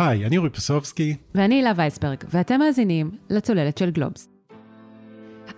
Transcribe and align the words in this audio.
היי, 0.00 0.26
אני 0.26 0.38
אורי 0.38 0.50
פסובסקי. 0.50 1.16
ואני 1.34 1.54
הילה 1.54 1.72
וייסברג, 1.76 2.16
ואתם 2.30 2.58
מאזינים 2.58 3.10
לצוללת 3.30 3.78
של 3.78 3.90
גלובס. 3.90 4.28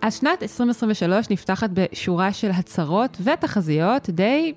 אז 0.00 0.14
שנת 0.14 0.42
2023 0.42 1.30
נפתחת 1.30 1.70
בשורה 1.72 2.32
של 2.32 2.50
הצהרות 2.50 3.16
ותחזיות 3.24 4.10
די 4.10 4.52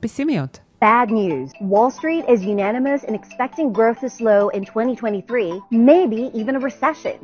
פסימיות. 0.00 0.58
Bad 0.82 1.10
news. 1.10 1.50
Wall 1.60 1.90
Street 1.98 2.24
is 2.34 2.40
unanimous 2.44 3.04
in 3.08 3.14
expecting 3.14 3.72
growth 3.72 4.00
to 4.00 4.08
slow 4.08 4.48
in 4.48 4.64
2023, 4.64 5.60
maybe 5.70 6.30
even 6.40 6.56
a 6.56 6.58
recession. 6.58 7.18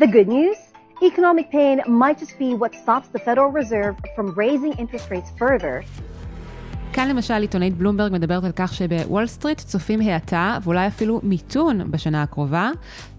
The 0.00 0.06
good 0.06 0.28
news? 0.28 0.58
Economic 1.02 1.50
pain 1.50 1.76
might 1.86 2.18
just 2.18 2.38
be 2.38 2.54
what 2.54 2.72
stops 2.82 3.08
the 3.14 3.18
Federal 3.28 3.50
Reserve 3.60 3.94
from 4.16 4.26
raising 4.44 4.72
interest 4.82 5.06
rates 5.10 5.30
further. 5.42 5.84
כאן 6.94 7.08
למשל 7.08 7.34
עיתונאית 7.34 7.76
בלומברג 7.76 8.12
מדברת 8.12 8.44
על 8.44 8.52
כך 8.56 8.74
שבוול 8.74 9.26
סטריט 9.26 9.58
צופים 9.60 10.00
האטה 10.00 10.58
ואולי 10.62 10.86
אפילו 10.86 11.20
מיתון 11.22 11.90
בשנה 11.90 12.22
הקרובה, 12.22 12.70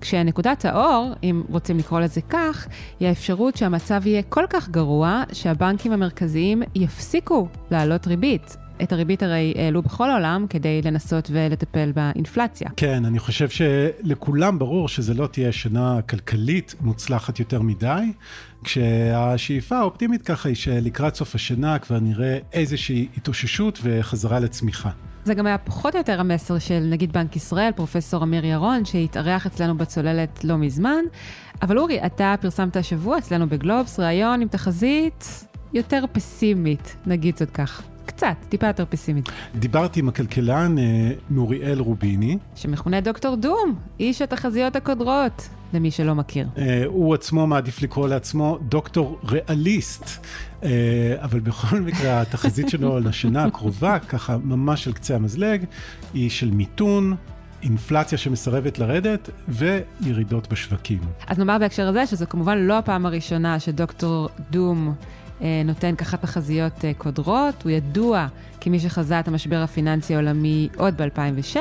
כשנקודת 0.02 0.66
האור, 0.66 1.14
אם 1.24 1.44
רוצים 1.50 1.78
לקרוא 1.78 2.00
לזה 2.00 2.22
כך, 2.22 2.68
היא 3.00 3.08
האפשרות 3.08 3.58
שהמצב 3.58 4.08
יהיה 4.08 4.22
כל 4.24 4.46
כך 4.50 4.70
גרוע 4.70 5.24
שהבנקים 5.34 5.92
המרכזיים 5.92 6.64
יפסיקו 6.76 7.48
להעלות 7.72 8.08
ריבית. 8.08 8.65
את 8.84 8.92
הריבית 8.94 9.24
הרי 9.24 9.54
העלו 9.58 9.82
בכל 9.82 10.10
העולם 10.10 10.46
כדי 10.50 10.82
לנסות 10.82 11.30
ולטפל 11.32 11.92
באינפלציה. 11.92 12.70
כן, 12.78 13.06
אני 13.06 13.20
חושב 13.20 13.50
שלכולם 13.50 14.60
ברור 14.60 14.88
שזה 14.88 15.14
לא 15.14 15.28
תהיה 15.28 15.52
שנה 15.52 16.02
כלכלית 16.02 16.76
מוצלחת 16.82 17.40
יותר 17.40 17.62
מדי, 17.62 18.12
כשהשאיפה 18.64 19.78
האופטימית 19.78 20.22
ככה 20.22 20.50
היא 20.50 20.56
שלקראת 20.56 21.16
סוף 21.16 21.36
השנה 21.36 21.80
כבר 21.80 22.00
נראה 22.00 22.38
איזושהי 22.54 23.08
התאוששות 23.18 23.80
וחזרה 23.84 24.40
לצמיחה. 24.40 24.90
זה 25.24 25.34
גם 25.34 25.46
היה 25.46 25.58
פחות 25.58 25.94
או 25.94 26.00
יותר 26.00 26.20
המסר 26.20 26.60
של 26.60 26.88
נגיד 26.90 27.14
בנק 27.14 27.36
ישראל, 27.36 27.72
פרופסור 27.76 28.24
אמיר 28.24 28.46
ירון, 28.46 28.86
שהתארח 28.86 29.46
אצלנו 29.46 29.78
בצוללת 29.78 30.44
לא 30.44 30.58
מזמן. 30.58 31.04
אבל 31.62 31.80
אורי, 31.80 32.06
אתה 32.06 32.36
פרסמת 32.42 32.76
השבוע 32.76 33.18
אצלנו 33.18 33.50
בגלובס 33.50 34.00
ראיון 34.00 34.42
עם 34.42 34.48
תחזית 34.48 35.46
יותר 35.74 36.04
פסימית, 36.12 36.96
נגיד 37.06 37.38
זאת 37.38 37.52
כך. 37.52 37.84
קצת, 38.06 38.36
טיפה 38.50 38.68
יותר 38.68 38.86
פסימית. 38.90 39.30
דיברתי 39.56 40.00
עם 40.00 40.10
הכלכלן 40.10 40.78
אה, 40.78 41.12
נוריאל 41.30 41.80
רוביני. 41.80 42.38
שמכונה 42.56 43.02
דוקטור 43.02 43.36
דום, 43.36 43.76
איש 44.00 44.22
התחזיות 44.22 44.76
הקודרות, 44.76 45.50
למי 45.74 45.92
שלא 45.92 46.16
מכיר. 46.16 46.48
אה, 46.58 46.84
הוא 46.86 47.14
עצמו 47.14 47.48
מעדיף 47.48 47.82
לקרוא 47.82 48.08
לעצמו 48.08 48.58
דוקטור 48.62 49.20
ריאליסט. 49.30 50.26
אה, 50.64 50.70
אבל 51.22 51.40
בכל 51.40 51.80
מקרה, 51.80 52.22
התחזית 52.22 52.70
שלו 52.70 53.00
לשנה 53.00 53.44
הקרובה, 53.44 54.00
ככה 54.00 54.38
ממש 54.44 54.88
על 54.88 54.94
קצה 54.94 55.16
המזלג, 55.16 55.66
היא 56.14 56.30
של 56.30 56.52
מיתון, 56.52 57.16
אינפלציה 57.64 58.18
שמסרבת 58.18 58.80
לרדת 58.80 59.30
וירידות 59.48 60.50
בשווקים. 60.52 61.00
אז 61.28 61.38
נאמר 61.38 61.58
בהקשר 61.58 61.88
הזה 61.88 62.08
שזו 62.08 62.26
כמובן 62.30 62.58
לא 62.58 62.78
הפעם 62.78 63.06
הראשונה 63.06 63.60
שדוקטור 63.60 64.30
דום 64.52 64.96
נותן 65.66 65.96
ככה 65.96 66.18
תחזיות 66.18 66.86
אה, 66.86 66.92
קודרות, 66.98 67.64
הוא 67.64 67.72
ידוע 67.72 68.28
כמי 68.62 68.80
שחזה 68.80 69.20
את 69.20 69.28
המשבר 69.28 69.62
הפיננסי 69.62 70.14
העולמי 70.16 70.70
עוד 70.78 71.02
ב-2006. 71.02 71.58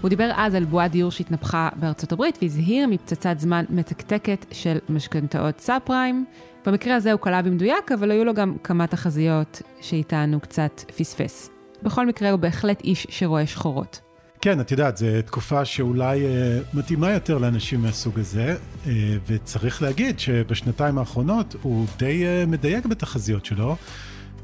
הוא 0.00 0.08
דיבר 0.08 0.30
אז 0.36 0.54
על 0.54 0.64
בועת 0.64 0.90
דיור 0.90 1.10
שהתנפחה 1.10 1.68
בארצות 1.76 2.12
הברית 2.12 2.38
והזהיר 2.42 2.86
מפצצת 2.86 3.34
זמן 3.38 3.64
מתקתקת 3.70 4.46
של 4.52 4.78
משכנתאות 4.88 5.60
סאב 5.60 5.80
פריים. 5.84 6.24
במקרה 6.66 6.96
הזה 6.96 7.12
הוא 7.12 7.20
קלע 7.20 7.42
במדויק, 7.42 7.92
אבל 7.92 8.10
היו 8.10 8.24
לו 8.24 8.34
גם 8.34 8.56
כמה 8.64 8.86
תחזיות 8.86 9.62
שאיתנו 9.80 10.40
קצת 10.40 10.80
פספס. 10.96 11.50
בכל 11.82 12.06
מקרה 12.06 12.30
הוא 12.30 12.38
בהחלט 12.38 12.80
איש 12.84 13.06
שרואה 13.10 13.46
שחורות. 13.46 14.09
כן, 14.42 14.60
את 14.60 14.70
יודעת, 14.70 14.96
זו 14.96 15.06
תקופה 15.26 15.64
שאולי 15.64 16.26
אה, 16.26 16.58
מתאימה 16.74 17.10
יותר 17.10 17.38
לאנשים 17.38 17.82
מהסוג 17.82 18.18
הזה, 18.18 18.56
אה, 18.86 18.92
וצריך 19.26 19.82
להגיד 19.82 20.18
שבשנתיים 20.18 20.98
האחרונות 20.98 21.56
הוא 21.62 21.86
די 21.98 22.26
אה, 22.26 22.46
מדייק 22.46 22.86
בתחזיות 22.86 23.44
שלו. 23.44 23.76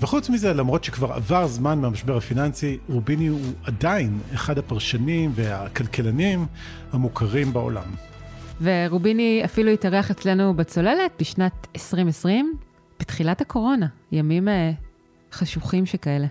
וחוץ 0.01 0.31
מזה, 0.31 0.55
למרות 0.55 0.85
שכבר 0.85 1.13
עבר 1.13 1.47
זמן 1.47 1.79
מהמשבר 1.79 2.17
הפיננסי, 2.17 2.79
רוביני 2.89 3.27
הוא 3.27 3.41
עדיין 3.65 4.19
אחד 4.35 4.59
הפרשנים 4.59 5.33
והכלכלנים 5.35 6.47
המוכרים 6.93 7.53
בעולם. 7.53 7.95
ורוביני 8.61 9.43
אפילו 9.45 9.71
התארח 9.71 10.11
אצלנו 10.11 10.55
בצוללת 10.55 11.11
בשנת 11.21 11.67
2020, 11.75 12.57
בתחילת 13.01 13.41
הקורונה, 13.41 13.87
ימים 14.13 14.49
אה, 14.49 14.71
חשוכים 15.33 15.87
שכאלה. 15.87 16.27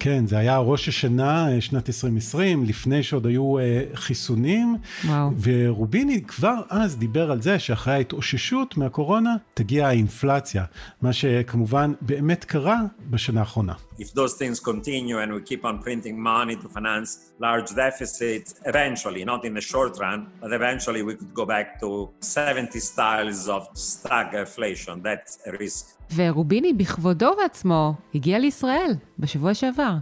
כן, 0.00 0.26
זה 0.26 0.38
היה 0.38 0.58
ראש 0.58 0.88
השנה, 0.88 1.52
אה, 1.52 1.60
שנת 1.60 1.88
2020, 1.88 2.64
לפני 2.64 3.02
שעוד 3.02 3.26
היו 3.26 3.58
אה, 3.58 3.82
חיסונים. 3.94 4.76
וואו. 5.04 5.30
ורוביני 5.42 6.22
כבר 6.22 6.54
אז 6.70 6.96
דיבר 6.96 7.30
על 7.30 7.42
זה 7.42 7.58
שאחרי 7.58 7.94
ההתאוששות 7.94 8.76
מהקורונה 8.76 9.36
תגיע 9.54 9.86
האינפלציה, 9.86 10.64
מה 11.02 11.12
שכמובן 11.12 11.92
באמת 12.00 12.44
קרה 12.44 12.78
בשנה 13.10 13.40
האחרונה. 13.40 13.74
If 13.99 14.13
those 14.13 14.33
things 14.33 14.59
continue 14.59 15.17
and 15.19 15.33
we 15.33 15.41
keep 15.41 15.63
on 15.65 15.79
printing 15.79 16.15
money 16.19 16.55
to 16.55 16.67
finance 16.69 17.09
large 17.39 17.69
deficits, 17.75 18.55
eventually, 18.65 19.23
not 19.25 19.45
in 19.45 19.53
the 19.53 19.61
short 19.61 19.93
run, 19.99 20.19
but 20.41 20.51
eventually 20.53 21.01
we 21.03 21.13
could 21.15 21.33
go 21.33 21.45
back 21.45 21.79
to 21.81 22.09
70 22.19 22.79
styles 22.79 23.47
of 23.47 23.61
stagflation. 23.73 25.03
That's 25.03 25.39
a 25.47 25.51
risk. 25.51 25.95
ורוביני 26.15 26.73
בכבודו 26.73 27.25
ובעצמו 27.33 27.93
הגיע 28.15 28.39
לישראל 28.39 28.91
בשבוע 29.19 29.53
שעבר. 29.53 29.93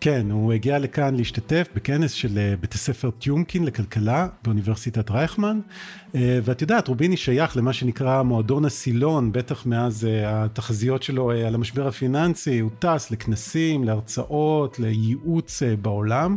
כן, 0.00 0.30
הוא 0.30 0.52
הגיע 0.52 0.78
לכאן 0.78 1.14
להשתתף 1.14 1.68
בכנס 1.74 2.12
של 2.12 2.38
אה, 2.38 2.54
בית 2.60 2.74
הספר 2.74 3.10
טיומקין 3.10 3.64
לכלכלה 3.64 4.26
באוניברסיטת 4.44 5.10
רייכמן. 5.10 5.60
אה, 6.14 6.38
ואת 6.42 6.62
יודעת, 6.62 6.88
רוביני 6.88 7.16
שייך 7.16 7.56
למה 7.56 7.72
שנקרא 7.72 8.22
מועדון 8.22 8.64
הסילון, 8.64 9.32
בטח 9.32 9.66
מאז 9.66 10.04
אה, 10.04 10.44
התחזיות 10.44 11.02
שלו 11.02 11.30
על 11.30 11.54
המשבר 11.54 11.86
הפיננסי, 11.86 12.58
הוא 12.58 12.70
טס 12.78 13.10
לכנסים, 13.10 13.84
להרצאות, 13.84 14.78
לייעוץ 14.78 15.62
בעולם. 15.82 16.36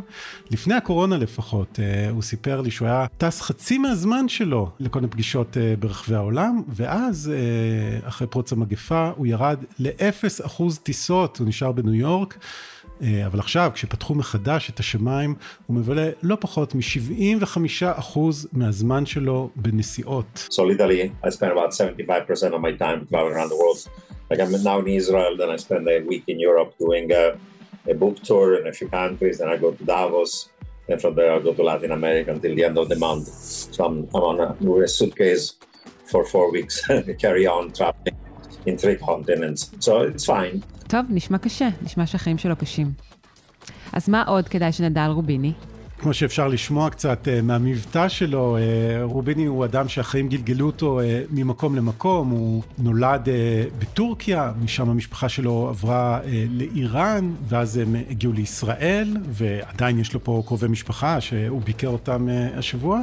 לפני 0.51 0.73
הקורונה 0.73 1.17
לפחות, 1.17 1.79
הוא 2.11 2.21
סיפר 2.21 2.61
לי 2.61 2.71
שהוא 2.71 2.87
היה 2.87 3.05
טס 3.17 3.41
חצי 3.41 3.77
מהזמן 3.77 4.29
שלו 4.29 4.69
לכל 4.79 4.99
מיני 4.99 5.11
פגישות 5.11 5.57
ברחבי 5.79 6.15
העולם, 6.15 6.61
ואז, 6.67 7.31
אחרי 8.03 8.27
פרוץ 8.27 8.51
המגפה, 8.51 9.11
הוא 9.15 9.27
ירד 9.27 9.57
לאפס 9.79 10.45
אחוז 10.45 10.79
טיסות, 10.79 11.37
הוא 11.39 11.47
נשאר 11.47 11.71
בניו 11.71 11.93
יורק. 11.93 12.37
אה, 13.01 13.25
אבל 13.25 13.39
עכשיו, 13.39 13.71
כשפתחו 13.73 14.15
מחדש 14.15 14.69
את 14.69 14.79
השמיים, 14.79 15.35
הוא 15.65 15.77
מבלה 15.77 16.09
לא 16.23 16.37
פחות 16.39 16.75
מ-75% 16.75 18.19
מהזמן 18.53 19.05
שלו 19.05 19.49
בנסיעות. 19.55 20.47
So 20.51 20.61
literally, 20.61 21.27
I 21.27 21.29
spend 21.29 21.51
about 21.51 21.71
75% 21.71 22.53
of 22.53 22.61
my 22.61 22.73
time 22.79 23.07
traveling 23.09 23.35
around 23.35 23.49
the 23.49 23.59
world. 23.61 23.79
Like 24.29 24.39
I'm 24.39 24.51
now 24.63 24.79
in 24.79 24.87
Israel, 24.87 25.33
then 25.39 25.49
I 25.49 25.57
spend 25.67 25.83
a 25.89 25.97
week 26.11 26.23
in 26.31 26.37
Europe 26.39 26.71
doing 26.83 27.05
a, 27.11 27.25
a 27.93 27.95
book 28.01 28.15
tour 28.27 28.47
in 28.59 28.65
a 28.71 28.73
few 28.79 28.87
countries, 28.99 29.35
then 29.39 29.49
I 29.53 29.57
go 29.65 29.69
to 29.79 29.83
Davos, 29.93 30.31
and 30.89 30.97
from 31.01 31.13
there 31.17 31.31
I 31.35 31.39
go 31.47 31.53
to 31.59 31.63
Latin 31.71 31.91
America 31.99 32.29
until 32.35 32.53
the 32.57 32.63
end 32.69 32.77
of 32.77 32.87
the 32.91 32.99
month. 33.07 33.27
So 33.75 33.79
I'm, 33.87 33.97
I'm 34.15 34.23
on 34.31 34.37
a, 34.47 34.49
a 34.85 34.87
suitcase 34.87 35.43
for 36.11 36.21
four 36.33 36.47
weeks, 36.57 36.75
carry 37.23 37.45
on 37.55 37.63
traveling 37.73 38.17
in 38.65 38.77
three 38.77 39.05
continents. 39.05 39.71
So 39.79 39.91
it's 39.91 40.25
fine. 40.25 40.59
טוב, 40.87 41.05
נשמע 41.09 41.37
קשה, 41.37 41.69
נשמע 41.81 42.05
שהחיים 42.05 42.37
שלו 42.37 42.55
קשים. 42.55 42.91
אז 43.93 44.09
מה 44.09 44.23
עוד 44.23 44.47
כדאי 44.47 44.71
שנדע 44.71 45.05
על 45.05 45.11
רוביני? 45.11 45.53
כמו 45.99 46.13
שאפשר 46.13 46.47
לשמוע 46.47 46.89
קצת 46.89 47.27
uh, 47.27 47.41
מהמבטא 47.41 48.09
שלו, 48.09 48.57
uh, 48.57 48.61
רוביני 49.03 49.45
הוא 49.45 49.65
אדם 49.65 49.87
שהחיים 49.87 50.29
גלגלו 50.29 50.65
אותו 50.65 50.99
uh, 50.99 51.03
ממקום 51.31 51.75
למקום, 51.75 52.29
הוא 52.29 52.63
נולד 52.77 53.27
בטורקיה, 53.79 54.51
משם 54.63 54.89
המשפחה 54.89 55.29
שלו 55.29 55.67
עברה 55.69 56.19
לאיראן, 56.49 57.33
ואז 57.47 57.77
הם 57.77 57.95
הגיעו 58.09 58.33
לישראל, 58.33 59.17
ועדיין 59.29 59.99
יש 59.99 60.13
לו 60.13 60.23
פה 60.23 60.43
קרובי 60.45 60.67
משפחה 60.67 61.21
שהוא 61.21 61.61
ביקר 61.61 61.87
אותם 61.87 62.27
השבוע. 62.55 63.01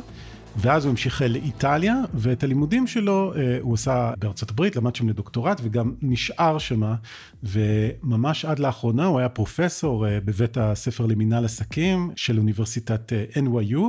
ואז 0.61 0.85
הוא 0.85 0.91
המשיך 0.91 1.23
לאיטליה, 1.23 1.95
ואת 2.15 2.43
הלימודים 2.45 2.87
שלו 2.87 3.33
אה, 3.37 3.59
הוא 3.61 3.75
עשה 3.75 4.13
בארצות 4.19 4.51
הברית, 4.51 4.77
למד 4.77 4.97
שם 4.97 5.09
לדוקטורט 5.09 5.61
וגם 5.65 5.95
נשאר 6.03 6.59
שמה, 6.59 6.95
וממש 7.43 8.45
עד 8.45 8.59
לאחרונה 8.59 9.07
הוא 9.07 9.19
היה 9.19 9.29
פרופסור 9.29 10.07
אה, 10.07 10.21
בבית 10.25 10.57
הספר 10.57 11.07
למינהל 11.07 11.45
עסקים 11.45 12.11
של 12.17 12.39
אוניברסיטת 12.39 13.13
אה, 13.13 13.25
NYU, 13.35 13.81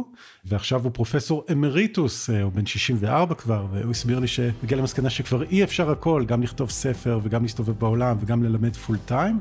ועכשיו 0.46 0.84
הוא 0.84 0.92
פרופסור 0.94 1.46
אמריטוס, 1.52 2.30
הוא 2.30 2.52
בן 2.52 2.66
64 2.66 3.36
כבר, 3.36 3.68
והוא 3.72 3.92
הסביר 3.92 4.20
לי 4.20 4.28
שהגיע 4.28 4.78
למסקנה 4.78 5.10
שכבר 5.10 5.44
אי 5.44 5.64
אפשר 5.64 5.92
הכל, 5.92 6.24
גם 6.28 6.44
לכתוב 6.44 6.70
ספר 6.70 7.20
וגם 7.24 7.44
להסתובב 7.44 7.80
בעולם 7.80 8.18
וגם 8.20 8.44
ללמד 8.44 8.76
פול 8.76 8.98
טיים, 9.06 9.40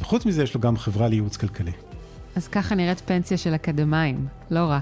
וחוץ 0.00 0.26
מזה 0.26 0.42
יש 0.42 0.54
לו 0.54 0.60
גם 0.60 0.76
חברה 0.76 1.08
לייעוץ 1.08 1.36
כלכלי. 1.36 1.72
אז 2.36 2.48
ככה 2.48 2.74
נראית 2.74 3.00
פנסיה 3.00 3.36
של 3.36 3.54
אקדמאים, 3.54 4.26
לא 4.50 4.60
רע. 4.60 4.80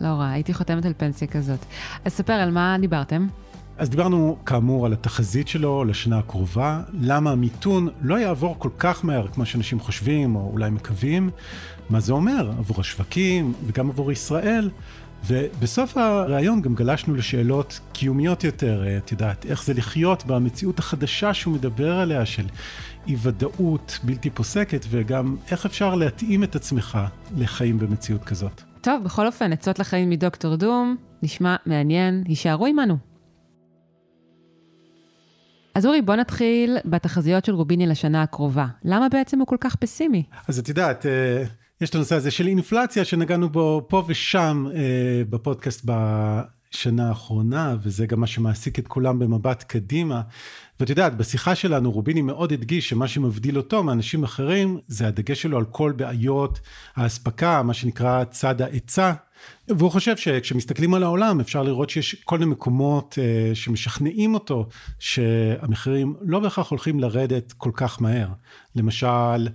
לא 0.00 0.08
רע, 0.08 0.28
הייתי 0.28 0.54
חותמת 0.54 0.84
על 0.84 0.92
פנסיה 0.96 1.28
כזאת. 1.28 1.58
אז 2.04 2.12
ספר, 2.12 2.32
על 2.32 2.50
מה 2.50 2.76
דיברתם? 2.80 3.26
אז 3.78 3.90
דיברנו 3.90 4.36
כאמור 4.46 4.86
על 4.86 4.92
התחזית 4.92 5.48
שלו 5.48 5.84
לשנה 5.84 6.18
הקרובה, 6.18 6.82
למה 7.00 7.30
המיתון 7.30 7.88
לא 8.02 8.14
יעבור 8.14 8.56
כל 8.58 8.68
כך 8.78 9.04
מהר 9.04 9.28
כמו 9.28 9.46
שאנשים 9.46 9.80
חושבים 9.80 10.36
או 10.36 10.50
אולי 10.52 10.70
מקווים, 10.70 11.30
מה 11.90 12.00
זה 12.00 12.12
אומר 12.12 12.50
עבור 12.58 12.80
השווקים 12.80 13.52
וגם 13.66 13.90
עבור 13.90 14.12
ישראל, 14.12 14.70
ובסוף 15.26 15.96
הראיון 15.96 16.62
גם 16.62 16.74
גלשנו 16.74 17.14
לשאלות 17.14 17.80
קיומיות 17.92 18.44
יותר, 18.44 18.84
את 18.96 19.12
יודעת, 19.12 19.46
איך 19.46 19.64
זה 19.64 19.74
לחיות 19.74 20.24
במציאות 20.26 20.78
החדשה 20.78 21.34
שהוא 21.34 21.54
מדבר 21.54 21.96
עליה 21.96 22.26
של 22.26 22.46
אי 23.06 23.16
ודאות 23.22 23.98
בלתי 24.02 24.30
פוסקת, 24.30 24.86
וגם 24.90 25.36
איך 25.50 25.66
אפשר 25.66 25.94
להתאים 25.94 26.44
את 26.44 26.56
עצמך 26.56 26.98
לחיים 27.36 27.78
במציאות 27.78 28.24
כזאת. 28.24 28.69
טוב, 28.82 29.04
בכל 29.04 29.26
אופן, 29.26 29.52
עצות 29.52 29.78
לחיים 29.78 30.10
מדוקטור 30.10 30.56
דום, 30.56 30.96
נשמע 31.22 31.56
מעניין, 31.66 32.24
הישארו 32.28 32.66
עמנו. 32.66 32.96
אז 35.74 35.86
אורי, 35.86 36.02
בוא 36.02 36.16
נתחיל 36.16 36.78
בתחזיות 36.84 37.44
של 37.44 37.54
רוביני 37.54 37.86
לשנה 37.86 38.22
הקרובה. 38.22 38.66
למה 38.84 39.08
בעצם 39.08 39.38
הוא 39.38 39.46
כל 39.46 39.56
כך 39.60 39.76
פסימי? 39.76 40.22
אז 40.48 40.58
את 40.58 40.68
יודעת, 40.68 41.06
אה, 41.06 41.44
יש 41.80 41.90
את 41.90 41.94
הנושא 41.94 42.14
הזה 42.14 42.30
של 42.30 42.46
אינפלציה 42.46 43.04
שנגענו 43.04 43.48
בו 43.48 43.86
פה 43.88 44.04
ושם 44.08 44.66
אה, 44.74 45.22
בפודקאסט 45.30 45.84
בשנה 46.72 47.08
האחרונה, 47.08 47.76
וזה 47.82 48.06
גם 48.06 48.20
מה 48.20 48.26
שמעסיק 48.26 48.78
את 48.78 48.88
כולם 48.88 49.18
במבט 49.18 49.62
קדימה. 49.62 50.22
ואת 50.80 50.90
יודעת, 50.90 51.16
בשיחה 51.16 51.54
שלנו 51.54 51.90
רוביני 51.92 52.22
מאוד 52.22 52.52
הדגיש 52.52 52.88
שמה 52.88 53.08
שמבדיל 53.08 53.56
אותו 53.56 53.82
מאנשים 53.82 54.24
אחרים 54.24 54.78
זה 54.88 55.06
הדגש 55.06 55.42
שלו 55.42 55.58
על 55.58 55.64
כל 55.64 55.92
בעיות 55.92 56.60
האספקה, 56.96 57.62
מה 57.62 57.74
שנקרא 57.74 58.24
צד 58.24 58.62
ההיצע. 58.62 59.12
והוא 59.68 59.90
חושב 59.90 60.16
שכשמסתכלים 60.16 60.94
על 60.94 61.02
העולם 61.02 61.40
אפשר 61.40 61.62
לראות 61.62 61.90
שיש 61.90 62.14
כל 62.24 62.38
מיני 62.38 62.50
מקומות 62.50 63.18
uh, 63.18 63.54
שמשכנעים 63.54 64.34
אותו 64.34 64.68
שהמחירים 64.98 66.14
לא 66.20 66.40
בהכרח 66.40 66.70
הולכים 66.70 67.00
לרדת 67.00 67.52
כל 67.52 67.70
כך 67.74 68.02
מהר. 68.02 68.28
למשל, 68.76 69.48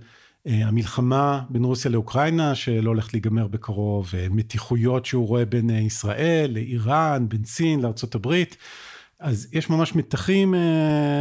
המלחמה 0.46 1.42
בין 1.50 1.64
רוסיה 1.64 1.90
לאוקראינה 1.90 2.54
שלא 2.54 2.90
הולכת 2.90 3.12
להיגמר 3.12 3.46
בקרוב, 3.46 4.10
uh, 4.10 4.34
מתיחויות 4.34 5.06
שהוא 5.06 5.28
רואה 5.28 5.44
בין 5.44 5.70
uh, 5.70 5.72
ישראל 5.72 6.50
לאיראן, 6.52 7.28
בין 7.28 7.44
סין 7.44 7.84
הברית. 8.14 8.56
אז 9.20 9.48
יש 9.52 9.70
ממש 9.70 9.94
מתחים 9.94 10.54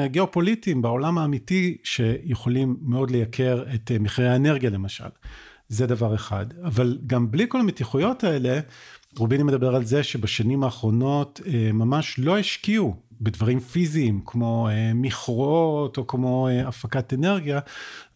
גיאופוליטיים 0.06 0.81
בעולם 0.81 1.18
האמיתי 1.18 1.77
שיכולים 1.83 2.77
מאוד 2.81 3.12
לייקר 3.12 3.63
את 3.75 3.92
מחירי 4.00 4.30
האנרגיה 4.30 4.69
למשל. 4.69 5.07
זה 5.69 5.88
דבר 5.88 6.16
אחד. 6.16 6.45
אבל 6.63 6.98
גם 7.07 7.31
בלי 7.31 7.45
כל 7.48 7.60
המתיחויות 7.60 8.24
האלה, 8.24 8.60
רוביני 9.18 9.44
מדבר 9.44 9.75
על 9.75 9.86
זה 9.86 10.04
שבשנים 10.04 10.63
האחרונות 10.63 11.42
ממש 11.74 12.19
לא 12.19 12.38
השקיעו 12.38 12.95
בדברים 13.22 13.60
פיזיים 13.60 14.22
כמו 14.26 14.70
uh, 14.70 14.72
מכרות 14.96 15.98
או 15.98 16.08
כמו 16.08 16.48
uh, 16.50 16.68
הפקת 16.68 17.14
אנרגיה, 17.14 17.60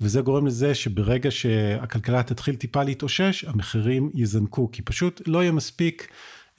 וזה 0.02 0.22
גורם 0.22 0.48
לזה 0.48 0.76
שברגע 0.76 1.32
שהכלכלה 1.32 2.24
תתחיל 2.24 2.56
טיפה 2.56 2.84
להתאושש, 2.84 3.44
המחירים 3.44 4.12
יזנקו, 4.14 4.72
כי 4.72 4.82
פשוט 4.82 5.22
לא 5.28 5.42
יהיה 5.42 5.52
מספיק 5.52 6.08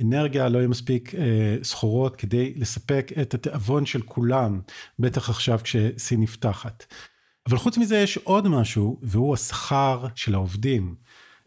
אנרגיה, 0.03 0.49
לא 0.49 0.59
יהיה 0.59 0.69
מספיק 0.69 1.15
אה, 1.15 1.57
סחורות 1.63 2.17
כדי 2.17 2.55
לספק 2.57 3.13
את 3.23 3.35
התיאבון 3.35 3.87
של 3.87 4.03
כולם, 4.03 4.61
בטח 4.99 5.31
עכשיו 5.31 5.61
כשסין 5.63 6.21
נפתחת. 6.21 6.95
אבל 7.49 7.57
חוץ 7.59 7.79
מזה 7.79 7.97
יש 7.99 8.17
עוד 8.17 8.49
משהו, 8.49 8.99
והוא 9.03 9.35
השכר 9.35 10.07
של 10.15 10.35
העובדים. 10.35 10.95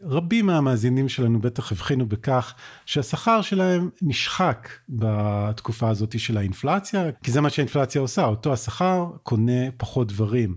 רבים 0.02 0.46
מהמאזינים 0.46 1.08
שלנו 1.08 1.40
בטח 1.40 1.72
הבחינו 1.72 2.06
בכך 2.06 2.54
שהשכר 2.86 3.42
שלהם 3.42 3.90
נשחק 4.02 4.68
בתקופה 4.88 5.88
הזאת 5.88 6.18
של 6.18 6.36
האינפלציה, 6.36 7.12
כי 7.22 7.30
זה 7.30 7.40
מה 7.40 7.50
שהאינפלציה 7.50 8.00
עושה, 8.00 8.24
אותו 8.24 8.52
השכר 8.52 9.06
קונה 9.22 9.70
פחות 9.76 10.08
דברים. 10.08 10.56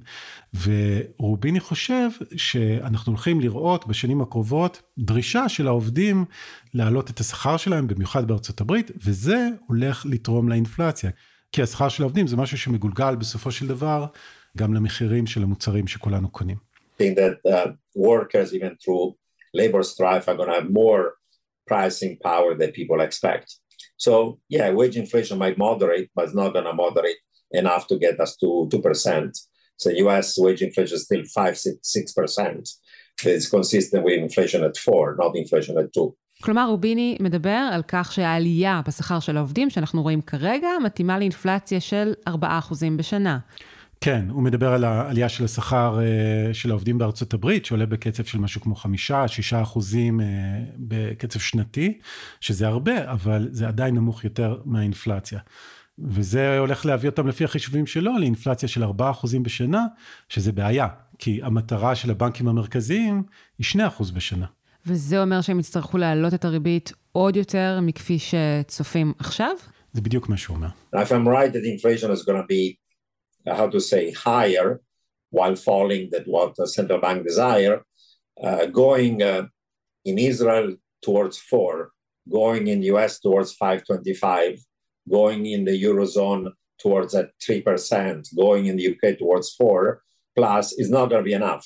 ורוביני 0.64 1.60
חושב 1.60 2.10
שאנחנו 2.36 3.12
הולכים 3.12 3.42
לראות 3.42 3.88
בשנים 3.88 4.22
הקרובות 4.22 4.82
דרישה 4.98 5.50
של 5.50 5.68
העובדים 5.68 6.26
להעלות 6.74 7.10
את 7.10 7.20
השכר 7.20 7.58
שלהם, 7.58 7.88
במיוחד 7.88 8.28
בארצות 8.28 8.62
הברית, 8.62 8.92
וזה 9.06 9.48
הולך 9.68 10.06
לתרום 10.06 10.50
לאינפלציה. 10.50 11.10
כי 11.52 11.62
השכר 11.62 11.90
של 11.90 12.04
העובדים 12.04 12.28
זה 12.28 12.38
משהו 12.38 12.58
שמגולגל 12.58 13.16
בסופו 13.16 13.52
של 13.52 13.68
דבר 13.68 14.06
גם 14.58 14.74
למחירים 14.74 15.28
של 15.28 15.44
המוצרים 15.44 15.88
שכולנו 15.88 16.30
קונים. 16.30 16.58
That, 17.00 17.48
uh, 17.48 17.70
workers, 17.96 18.54
even 18.54 18.74
through 18.84 19.14
labor 19.62 19.84
strife, 19.94 20.26
are 20.28 20.38
going 20.40 20.52
to 20.52 20.60
have 20.60 20.70
more 20.84 21.04
pricing 21.72 22.14
power 22.30 22.52
than 22.60 22.78
people 22.80 23.00
expect. 23.08 23.48
So, 24.06 24.14
yeah, 24.56 24.68
wage 24.80 24.98
inflation 25.04 25.38
might 25.44 25.58
moderate, 25.58 26.08
but 26.16 26.26
it's 26.26 26.40
not 26.42 26.54
going 26.56 26.70
to 26.70 26.74
moderate 26.74 27.22
enough 27.62 27.84
to 27.90 27.96
get 28.06 28.20
us 28.26 28.32
to 28.42 28.70
2%. 28.72 29.38
So, 29.82 29.90
US 30.06 30.28
wage 30.38 30.62
inflation 30.68 30.96
is 30.96 31.04
still 31.04 31.24
5 31.26 31.54
6%. 31.54 32.70
It's 33.34 33.50
consistent 33.50 34.04
with 34.06 34.18
inflation 34.28 34.64
at 34.64 34.78
4, 34.78 35.16
not 35.20 35.36
inflation 35.36 35.78
at 35.78 35.92
2. 35.94 36.14
כלומר, 36.44 36.68
רוביני 36.70 37.18
מדבר 37.20 37.70
על 37.72 37.82
כך 37.88 38.12
שהעלייה 38.12 38.82
בשכר 38.88 39.20
של 39.20 39.38
העובדים 39.38 39.70
שאנחנו 39.70 40.04
רואים 40.04 40.22
כרגע 40.22 40.70
מתאימה 40.84 41.20
לאינפלציה 41.20 41.80
של 41.80 42.14
4% 42.30 42.34
בשנה. 42.98 43.40
כן, 44.02 44.26
הוא 44.30 44.44
מדבר 44.44 44.74
על 44.74 44.84
העלייה 44.84 45.30
של 45.30 45.46
השכר 45.46 46.00
אה, 46.00 46.54
של 46.54 46.70
העובדים 46.70 46.98
בארצות 46.98 47.34
הברית, 47.34 47.66
שעולה 47.66 47.86
בקצב 47.86 48.24
של 48.24 48.38
משהו 48.38 48.62
כמו 48.62 48.76
חמישה, 48.76 49.28
שישה 49.28 49.62
אחוזים 49.62 50.22
אה, 50.22 50.26
בקצב 50.78 51.40
שנתי, 51.40 51.98
שזה 52.42 52.68
הרבה, 52.68 53.12
אבל 53.12 53.48
זה 53.52 53.68
עדיין 53.68 53.96
נמוך 53.96 54.24
יותר 54.24 54.58
מהאינפלציה. 54.66 55.40
וזה 56.00 56.60
הולך 56.60 56.86
להביא 56.86 57.10
אותם 57.10 57.28
לפי 57.28 57.44
החישובים 57.44 57.88
שלו 57.88 58.18
לאינפלציה 58.20 58.70
של 58.70 58.84
4% 58.84 58.88
בשנה, 59.42 59.86
שזה 60.30 60.52
בעיה, 60.52 60.88
כי 61.20 61.40
המטרה 61.44 61.96
של 61.96 62.12
הבנקים 62.12 62.48
המרכזיים 62.48 63.24
היא 63.58 63.66
2% 64.00 64.14
בשנה. 64.14 64.46
וזה 64.86 65.22
אומר 65.22 65.42
שהם 65.42 65.60
יצטרכו 65.60 65.98
להעלות 65.98 66.34
את 66.34 66.46
הריבית 66.46 66.94
עוד 67.12 67.36
יותר 67.36 67.80
מכפי 67.82 68.18
שצופים 68.20 69.14
עכשיו? 69.20 69.52
זה 69.94 70.02
בדיוק 70.02 70.30
מה 70.30 70.38
שהוא 70.38 70.56
אומר. 70.56 70.68
If 70.96 71.08
I'm 71.08 71.28
right 71.28 71.54
that 71.54 71.66
inflation 71.66 72.12
is 72.12 72.26
going 72.26 72.38
to 72.38 72.48
be 72.50 72.87
how 73.56 73.68
to 73.68 73.80
say, 73.80 74.12
higher 74.12 74.82
while 75.30 75.56
falling 75.56 76.10
than 76.12 76.24
what 76.24 76.56
the 76.56 76.68
central 76.68 77.00
bank 77.00 77.26
desire, 77.26 77.84
uh, 78.42 78.66
going 78.68 79.22
uh, 79.22 79.48
in 80.06 80.18
Israel 80.18 80.76
towards 81.04 81.38
four, 81.38 81.92
going 82.30 82.68
in 82.68 82.80
the 82.80 82.88
US 82.88 83.20
towards 83.20 83.54
525, 83.54 84.60
going 85.10 85.46
in 85.46 85.66
the 85.66 85.84
Eurozone 85.84 86.52
towards 86.80 87.16
at 87.16 87.32
3%, 87.40 88.36
going 88.36 88.68
in 88.68 88.76
the 88.78 88.88
UK 88.94 89.18
towards 89.18 89.54
four, 89.54 90.02
plus 90.36 90.74
is 90.74 90.90
not 90.90 91.10
going 91.10 91.24
to 91.24 91.26
be 91.26 91.34
enough. 91.34 91.66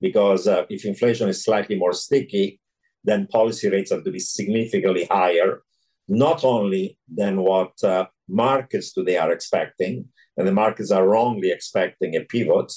Because 0.00 0.48
uh, 0.48 0.64
if 0.70 0.84
inflation 0.84 1.28
is 1.28 1.44
slightly 1.44 1.76
more 1.76 1.92
sticky, 1.92 2.60
then 3.04 3.26
policy 3.26 3.68
rates 3.68 3.92
have 3.92 4.04
to 4.04 4.10
be 4.10 4.18
significantly 4.18 5.04
higher, 5.04 5.62
not 6.10 6.44
only 6.44 6.98
than 7.18 7.34
what 7.48 7.72
uh, 7.84 8.04
markets 8.28 8.92
today 8.92 9.16
are 9.16 9.32
expecting, 9.32 10.04
and 10.36 10.46
the 10.48 10.52
markets 10.52 10.90
are 10.90 11.06
wrongly 11.06 11.50
expecting 11.50 12.16
a 12.16 12.24
pivot, 12.32 12.72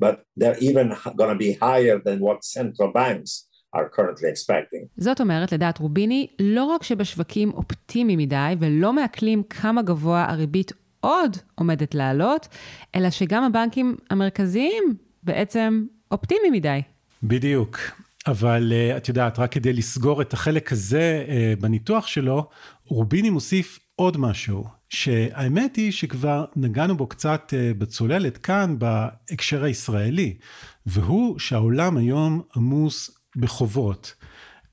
but 0.00 0.14
they're 0.36 0.58
even 0.58 0.86
going 1.16 1.32
to 1.34 1.40
be 1.46 1.52
higher 1.52 1.98
than 2.06 2.18
what 2.20 2.44
central 2.44 2.90
banks 2.92 3.48
are 3.72 3.88
currently 3.88 4.28
expecting. 4.28 4.86
זאת 4.96 5.20
אומרת, 5.20 5.52
לדעת 5.52 5.78
רוביני, 5.78 6.26
לא 6.38 6.64
רק 6.64 6.82
שבשווקים 6.82 7.52
אופטימיים 7.52 8.18
מדי 8.18 8.54
ולא 8.58 8.92
מעכלים 8.92 9.42
כמה 9.42 9.82
גבוה 9.82 10.26
הריבית 10.28 10.72
עוד 11.00 11.36
עומדת 11.54 11.94
לעלות, 11.94 12.48
אלא 12.94 13.10
שגם 13.10 13.44
הבנקים 13.44 13.96
המרכזיים 14.10 14.84
בעצם 15.22 15.84
אופטימיים 16.10 16.52
מדי. 16.52 16.82
בדיוק. 17.22 17.78
אבל 18.26 18.72
uh, 18.72 18.96
את 18.96 19.08
יודעת, 19.08 19.38
רק 19.38 19.52
כדי 19.52 19.72
לסגור 19.72 20.22
את 20.22 20.32
החלק 20.32 20.72
הזה 20.72 21.24
uh, 21.26 21.60
בניתוח 21.60 22.06
שלו, 22.06 22.48
רוביני 22.84 23.30
מוסיף 23.30 23.78
עוד 23.96 24.16
משהו, 24.16 24.64
שהאמת 24.88 25.76
היא 25.76 25.92
שכבר 25.92 26.44
נגענו 26.56 26.96
בו 26.96 27.06
קצת 27.06 27.54
אה, 27.56 27.74
בצוללת 27.78 28.38
כאן 28.38 28.76
בהקשר 28.78 29.64
הישראלי, 29.64 30.36
והוא 30.86 31.38
שהעולם 31.38 31.96
היום 31.96 32.42
עמוס 32.56 33.10
בחובות. 33.36 34.14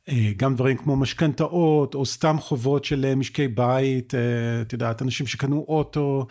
אה, 0.10 0.32
גם 0.38 0.56
דברים 0.56 0.78
כמו 0.78 0.96
משכנתאות, 0.96 1.96
או 1.96 2.06
סתם 2.06 2.36
חובות 2.40 2.86
של 2.86 3.06
אה, 3.06 3.16
משקי 3.16 3.48
בית, 3.48 4.14
את 4.62 4.74
יודעת, 4.74 5.02
אנשים 5.02 5.28
שקנו 5.28 5.66
אוטו, 5.68 6.26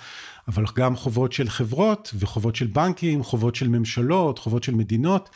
אבל 0.49 0.65
גם 0.77 0.97
חובות 0.97 1.33
של 1.33 1.49
חברות, 1.49 2.11
וחובות 2.19 2.57
של 2.57 2.67
בנקים, 2.67 3.23
חובות 3.23 3.55
של 3.55 3.69
ממשלות, 3.69 4.39
חובות 4.39 4.63
של 4.63 4.75
מדינות. 4.75 5.31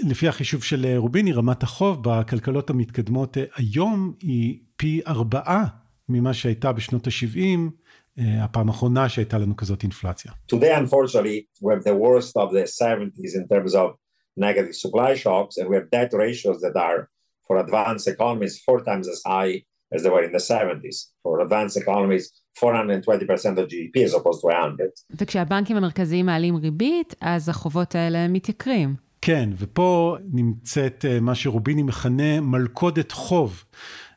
לפי 0.00 0.28
החישוב 0.28 0.62
של 0.62 0.96
רוביני, 0.96 1.32
רמת 1.32 1.62
החוב 1.62 1.98
בכלכלות 2.02 2.70
המתקדמות 2.70 3.36
היום 3.56 4.12
היא 4.20 4.58
פי 4.76 5.00
ארבעה 5.06 5.64
ממה 6.08 6.34
שהייתה 6.34 6.72
בשנות 6.72 7.06
ה-70, 7.06 7.70
הפעם 8.18 8.68
האחרונה 8.68 9.08
שהייתה 9.08 9.38
לנו 9.38 9.56
כזאת 9.56 9.82
אינפלציה. 9.82 10.32
Today, 10.52 10.74
unfortunately, 10.74 11.46
we 11.62 11.72
have 11.74 11.84
the 11.84 11.94
worst 11.94 12.36
of 12.36 12.52
the 12.52 12.64
70s 12.64 13.32
in 13.34 13.46
terms 13.48 13.74
of 13.74 13.88
negative 14.36 14.74
supply 14.74 15.14
shocks, 15.14 15.56
and 15.58 15.68
we 15.68 15.76
have 15.76 15.90
debt 15.90 16.12
ratios 16.12 16.60
that 16.64 16.76
are, 16.76 17.08
for 17.50 17.58
advanced 17.66 18.06
economies, 18.14 18.54
four 18.66 18.78
times 18.88 19.06
as 19.14 19.20
high 19.26 19.52
as 19.94 20.00
they 20.02 20.10
were 20.14 20.24
in 20.28 20.32
the 20.38 20.44
70s. 20.52 20.96
For 21.24 21.40
advanced 21.46 21.76
economies, 21.84 22.24
420% 22.60 23.58
of 23.60 23.64
GDP 23.72 23.96
as 24.04 24.14
opposed 24.14 24.40
to 24.42 24.46
100. 24.46 24.90
וכשהבנקים 25.10 25.76
המרכזיים 25.76 26.26
מעלים 26.26 26.56
ריבית, 26.56 27.14
אז 27.20 27.48
החובות 27.48 27.94
האלה 27.94 28.28
מתייקרים. 28.28 28.94
כן, 29.22 29.50
ופה 29.58 30.16
נמצאת 30.32 31.04
אה, 31.08 31.20
מה 31.20 31.34
שרוביני 31.34 31.82
מכנה 31.82 32.40
מלכודת 32.40 33.12
חוב. 33.12 33.64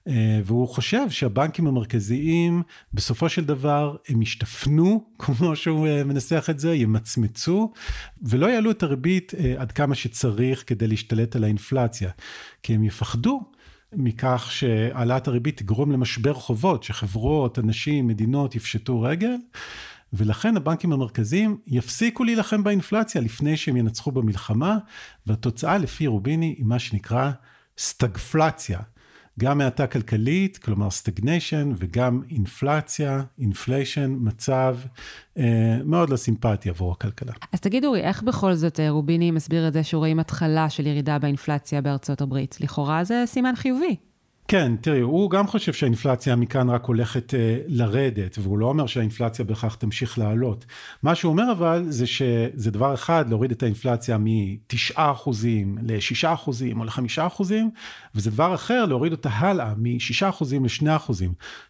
אה, 0.08 0.42
והוא 0.46 0.68
חושב 0.68 1.10
שהבנקים 1.10 1.68
המרכזיים 1.68 2.64
בסופו 2.94 3.30
של 3.30 3.46
דבר 3.46 3.96
הם 4.10 4.22
ישתפנו, 4.22 5.04
כמו 5.20 5.56
שהוא 5.56 5.88
אה, 5.88 6.04
מנסח 6.04 6.48
את 6.50 6.60
זה, 6.60 6.74
ימצמצו, 6.76 7.74
ולא 8.22 8.48
יעלו 8.48 8.72
את 8.72 8.84
הריבית 8.84 9.34
עד 9.58 9.72
כמה 9.72 9.96
שצריך 9.96 10.64
כדי 10.68 10.88
להשתלט 10.88 11.36
על 11.36 11.44
האינפלציה, 11.44 12.12
כי 12.64 12.76
הם 12.76 12.84
יפחדו 12.84 13.42
מכך 13.96 14.48
שהעלאת 14.52 15.28
הריבית 15.28 15.58
תגרום 15.58 15.92
למשבר 15.92 16.34
חובות, 16.34 16.84
שחברות, 16.84 17.60
אנשים, 17.60 18.08
מדינות 18.08 18.56
יפשטו 18.56 19.02
רגל. 19.02 19.36
ולכן 20.14 20.58
הבנקים 20.58 20.94
המרכזיים 20.94 21.58
יפסיקו 21.68 22.24
להילחם 22.24 22.64
באינפלציה 22.64 23.22
לפני 23.22 23.58
שהם 23.58 23.78
ינצחו 23.78 24.12
במלחמה, 24.12 24.78
והתוצאה 25.28 25.78
לפי 25.78 26.08
רוביני 26.08 26.56
היא 26.58 26.66
מה 26.66 26.80
שנקרא 26.80 27.32
סטגפלציה. 27.78 28.80
גם 29.40 29.62
האטה 29.62 29.88
כלכלית, 29.88 30.58
כלומר 30.58 30.90
stagnation, 30.90 31.72
וגם 31.78 32.22
אינפלציה, 32.30 33.24
inflation, 33.40 34.16
מצב 34.20 34.78
אה, 35.38 35.78
מאוד 35.86 36.10
לא 36.10 36.16
סימפטי 36.16 36.70
עבור 36.70 36.92
הכלכלה. 36.92 37.34
אז 37.52 37.60
תגיד 37.60 37.86
אורי, 37.86 38.02
איך 38.02 38.24
בכל 38.24 38.54
זאת 38.54 38.80
אה, 38.80 38.90
רוביני 38.90 39.32
מסביר 39.32 39.68
את 39.68 39.74
זה 39.74 39.84
שהוא 39.84 40.00
רואים 40.00 40.20
התחלה 40.20 40.70
של 40.70 40.88
ירידה 40.88 41.20
באינפלציה 41.20 41.82
בארצות 41.82 42.22
הברית? 42.22 42.58
לכאורה 42.62 43.04
זה 43.04 43.24
סימן 43.26 43.56
חיובי. 43.56 43.96
כן, 44.48 44.76
תראי, 44.82 45.00
הוא 45.00 45.30
גם 45.30 45.48
חושב 45.48 45.74
שהאינפלציה 45.74 46.36
מכאן 46.36 46.70
רק 46.70 46.86
הולכת 46.86 47.34
אה, 47.34 47.58
לרדת, 47.68 48.38
והוא 48.42 48.58
לא 48.58 48.66
אומר 48.66 48.86
שהאינפלציה 48.86 49.46
בהכרח 49.46 49.76
תמשיך 49.76 50.18
לעלות. 50.18 50.66
מה 51.04 51.16
שהוא 51.16 51.32
אומר 51.32 51.52
אבל, 51.52 51.86
זה 51.90 52.08
שזה 52.08 52.72
דבר 52.72 52.94
אחד, 52.94 53.30
להוריד 53.30 53.52
את 53.52 53.64
האינפלציה 53.64 54.18
מ-9% 54.18 55.00
ל-6% 55.82 56.48
או 56.76 56.84
ל-5%, 56.84 57.42
וזה 58.16 58.32
דבר 58.32 58.56
אחר, 58.56 58.86
להוריד 58.86 59.12
אותה 59.12 59.30
הלאה 59.30 59.74
מ-6% 59.78 60.44
ל-2%, 60.52 61.12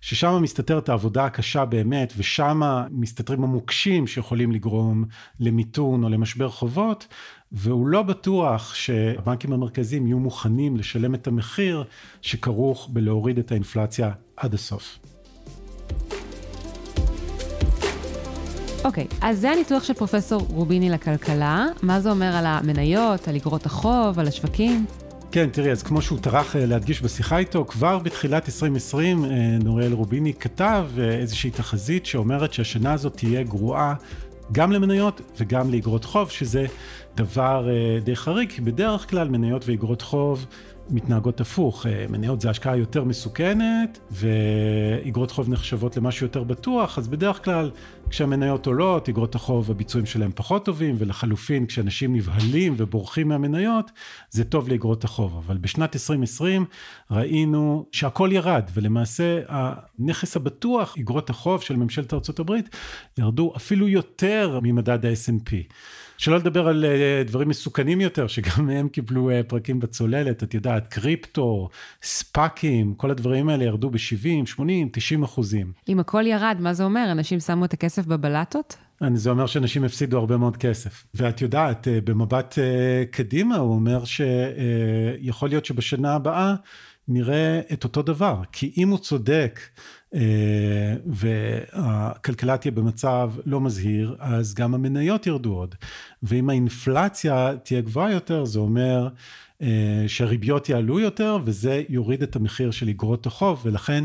ששם 0.02 0.40
מסתתרת 0.42 0.90
העבודה 0.90 1.26
הקשה 1.26 1.66
באמת, 1.66 2.14
ושם 2.18 2.62
מסתתרים 2.92 3.44
המוקשים 3.44 4.08
שיכולים 4.08 4.52
לגרום 4.52 5.06
למיתון 5.40 6.04
או 6.04 6.10
למשבר 6.10 6.50
חובות. 6.50 7.08
והוא 7.54 7.88
לא 7.88 8.02
בטוח 8.02 8.76
שהבנקים 8.76 9.54
המרכזיים 9.54 10.08
יהיו 10.08 10.20
מוכנים 10.20 10.78
לשלם 10.78 11.16
את 11.16 11.28
המחיר 11.28 11.84
שכרוך 12.22 12.90
בלהוריד 12.94 13.38
את 13.38 13.52
האינפלציה 13.52 14.12
עד 14.38 14.54
הסוף. 14.54 15.00
אוקיי, 18.86 19.08
okay, 19.10 19.16
אז 19.22 19.40
זה 19.40 19.52
הניתוח 19.52 19.84
של 19.84 19.94
פרופסור 19.94 20.42
רוביני 20.50 20.90
לכלכלה. 20.90 21.66
מה 21.82 22.00
זה 22.00 22.12
אומר 22.12 22.36
על 22.36 22.46
המניות, 22.46 23.28
על 23.28 23.36
אגרות 23.36 23.66
החוב, 23.66 24.20
על 24.20 24.28
השווקים? 24.28 24.86
כן, 25.32 25.50
תראי, 25.50 25.72
אז 25.72 25.84
כמו 25.84 26.02
שהוא 26.02 26.20
טרח 26.20 26.56
אה, 26.56 26.66
להדגיש 26.66 27.02
בשיחה 27.02 27.38
איתו, 27.38 27.66
כבר 27.66 28.00
בתחילת 28.00 28.46
2020 28.46 29.26
אה, 29.26 29.30
נוריאל 29.64 29.94
רוביני 29.94 30.34
כתב 30.34 30.88
אה, 30.98 31.04
איזושהי 31.04 31.52
תחזית 31.52 32.06
שאומרת 32.06 32.54
שהשנה 32.54 32.94
הזאת 32.94 33.18
תהיה 33.18 33.44
גרועה 33.44 33.94
גם 34.54 34.72
למניות 34.72 35.22
וגם 35.38 35.72
לאגרות 35.72 36.06
חוב, 36.06 36.30
שזה 36.30 36.66
דבר 37.16 37.70
אה, 37.70 38.00
די 38.04 38.16
חריג, 38.16 38.50
כי 38.52 38.62
בדרך 38.62 39.10
כלל 39.10 39.30
מניות 39.30 39.68
ואגרות 39.68 40.02
חוב 40.02 40.46
מתנהגות 40.90 41.42
הפוך. 41.42 41.86
אה, 41.86 42.06
מניות 42.10 42.42
זה 42.42 42.50
השקעה 42.50 42.78
יותר 42.78 43.04
מסוכנת, 43.04 44.00
ואגרות 44.12 45.32
חוב 45.32 45.50
נחשבות 45.50 45.98
למשהו 45.98 46.26
יותר 46.26 46.44
בטוח, 46.44 46.98
אז 46.98 47.08
בדרך 47.08 47.44
כלל 47.44 47.72
כשהמניות 48.10 48.68
עולות, 48.68 49.10
אגרות 49.10 49.36
החוב, 49.36 49.72
הביצועים 49.72 50.06
שלהם 50.06 50.32
פחות 50.36 50.66
טובים, 50.66 50.96
ולחלופין, 50.98 51.66
כשאנשים 51.66 52.16
נבהלים 52.16 52.74
ובורחים 52.78 53.28
מהמניות, 53.28 53.92
זה 54.30 54.44
טוב 54.44 54.70
לאגרות 54.70 55.04
החוב. 55.04 55.38
אבל 55.38 55.58
בשנת 55.58 55.96
2020 55.96 56.66
ראינו 57.12 57.86
שהכל 57.92 58.30
ירד, 58.32 58.64
ולמעשה 58.74 59.40
הנכס 59.48 60.36
הבטוח, 60.36 60.96
אגרות 60.98 61.30
החוב 61.30 61.62
של 61.62 61.76
ממשלת 61.76 62.14
ארה"ב, 62.14 62.52
ירדו 63.18 63.54
אפילו 63.56 63.88
יותר 63.88 64.60
ממדד 64.64 65.06
ה-S&P. 65.06 65.52
שלא 66.18 66.38
לדבר 66.38 66.68
על 66.68 66.86
uh, 66.86 67.28
דברים 67.28 67.50
מסוכנים 67.50 68.02
יותר, 68.02 68.28
שגם 68.28 68.70
הם 68.70 68.90
קיבלו 68.90 69.32
uh, 69.32 69.34
פרקים 69.48 69.80
בצוללת, 69.80 70.44
את 70.44 70.54
יודעת, 70.54 70.88
קריפטו, 70.88 71.70
ספאקים, 72.04 72.94
כל 72.94 73.12
הדברים 73.12 73.50
האלה 73.50 73.64
ירדו 73.64 73.90
ב-70, 73.90 74.46
80, 74.46 74.90
90 74.92 75.24
אחוזים. 75.24 75.72
אם 75.90 76.00
הכל 76.00 76.24
ירד, 76.28 76.58
מה 76.60 76.74
זה 76.74 76.84
אומר? 76.84 77.08
אנשים 77.12 77.40
שמו 77.40 77.66
את 77.66 77.74
הכסף 77.74 78.06
בבלטות? 78.06 78.78
זה 79.14 79.30
אומר 79.30 79.46
שאנשים 79.46 79.84
הפסידו 79.84 80.18
הרבה 80.18 80.38
מאוד 80.38 80.58
כסף. 80.58 81.06
ואת 81.14 81.42
יודעת, 81.42 81.88
uh, 81.88 81.90
במבט 82.04 82.58
קדימה, 83.12 83.56
הוא 83.56 83.74
אומר 83.74 84.04
שיכול 84.06 85.50
להיות 85.50 85.66
שבשנה 85.66 86.14
הבאה 86.14 86.56
נראה 87.08 87.62
את 87.74 87.84
אותו 87.84 88.02
דבר. 88.02 88.42
כי 88.52 88.74
אם 88.78 88.90
הוא 88.90 88.98
צודק, 88.98 89.60
אה, 90.16 90.96
והכלכלה 91.06 92.58
תהיה 92.58 92.72
במצב 92.72 93.32
לא 93.46 93.62
מזהיר, 93.62 94.16
אז 94.20 94.54
גם 94.54 94.74
המניות 94.74 95.28
ירדו 95.28 95.54
עוד. 95.54 95.76
ואם 96.24 96.50
האינפלציה 96.50 97.52
תהיה 97.64 97.82
גבוהה 97.82 98.12
יותר, 98.12 98.46
זה 98.46 98.60
אומר 98.60 99.08
אה, 99.62 100.04
שהריביות 100.08 100.70
יעלו 100.70 101.00
יותר, 101.00 101.38
וזה 101.44 101.84
יוריד 101.90 102.24
את 102.24 102.36
המחיר 102.36 102.72
של 102.72 102.90
אגרות 102.90 103.26
החוב, 103.26 103.62
ולכן 103.66 104.04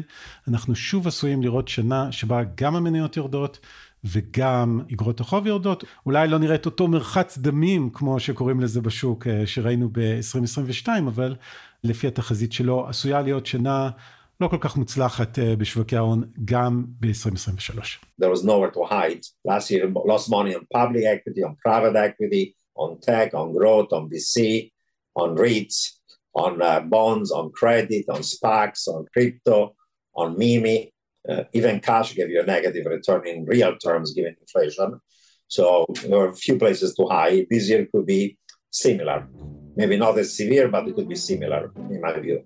אנחנו 0.49 0.75
שוב 0.75 1.07
עשויים 1.07 1.43
לראות 1.43 1.69
שנה 1.69 2.13
שבה 2.13 2.43
גם 2.57 2.77
המניות 2.77 3.17
יורדות, 3.17 3.59
וגם 4.05 4.81
אגרות 4.93 5.21
החוב 5.21 5.47
יורדות, 5.47 5.85
אולי 6.07 6.29
לא 6.29 6.39
נראה 6.39 6.55
את 6.55 6.67
אותו 6.67 6.89
מרחץ 6.89 7.39
דמים 7.39 7.91
כמו 7.93 8.21
שקוראים 8.21 8.61
לזה 8.61 8.81
בשוק 8.81 9.27
אה, 9.27 9.47
שראינו 9.47 9.89
ב-2022, 9.93 10.89
אבל 11.09 11.37
לפי 11.84 12.08
התחזית 12.08 12.52
שלו 12.52 12.88
עשויה 12.90 13.22
להיות 13.22 13.46
שנה 13.46 13.90
לא 14.42 14.48
כל 14.48 14.58
כך 14.60 14.78
מוצלחת 14.78 15.40
בשווקי 15.58 15.96
ההון 15.96 16.24
גם 16.46 16.86
ב-2023. 17.00 17.80
There 18.22 18.30
was 18.36 18.44
nowhere 18.44 18.72
to 18.76 18.84
hide. 18.94 19.22
Last 19.46 19.72
year 19.72 19.86
lost 20.12 20.30
money 20.30 20.56
on 20.56 20.64
public 20.78 21.04
equity, 21.16 21.42
on 21.44 21.56
private 21.66 21.96
equity, 22.08 22.44
on 22.76 23.00
tech, 23.00 23.34
on 23.34 23.48
growth, 23.58 23.90
on 23.98 24.10
VC, 24.10 24.38
on 25.16 25.30
REITs, 25.38 25.78
on 26.44 26.62
uh, 26.62 26.80
bonds, 26.94 27.32
on 27.32 27.52
credit, 27.52 28.06
on 28.10 28.22
SPACs, 28.22 28.88
on 28.88 29.06
crypto, 29.14 29.76
on 30.16 30.36
MIMI. 30.36 30.92
Uh, 31.30 31.44
even 31.54 31.80
cash 31.80 32.16
gave 32.16 32.30
you 32.30 32.42
a 32.42 32.46
negative 32.46 32.86
return 32.86 33.22
in 33.32 33.46
real 33.46 33.74
terms 33.78 34.14
given 34.14 34.36
inflation. 34.42 35.00
So 35.48 35.86
there 36.04 36.20
are 36.20 36.30
a 36.30 36.36
few 36.46 36.58
places 36.58 36.90
to 36.96 37.04
hide. 37.08 37.46
This 37.50 37.70
year 37.70 37.88
could 37.92 38.06
be 38.06 38.38
similar. 38.72 39.28
Maybe 39.79 39.97
not 39.97 40.15
as 40.19 40.29
severe, 40.41 40.67
but 40.75 40.83
it 40.89 40.95
could 40.97 41.09
be 41.09 41.19
similar 41.29 41.63
in 41.91 42.01
my 42.01 42.13
view. 42.21 42.39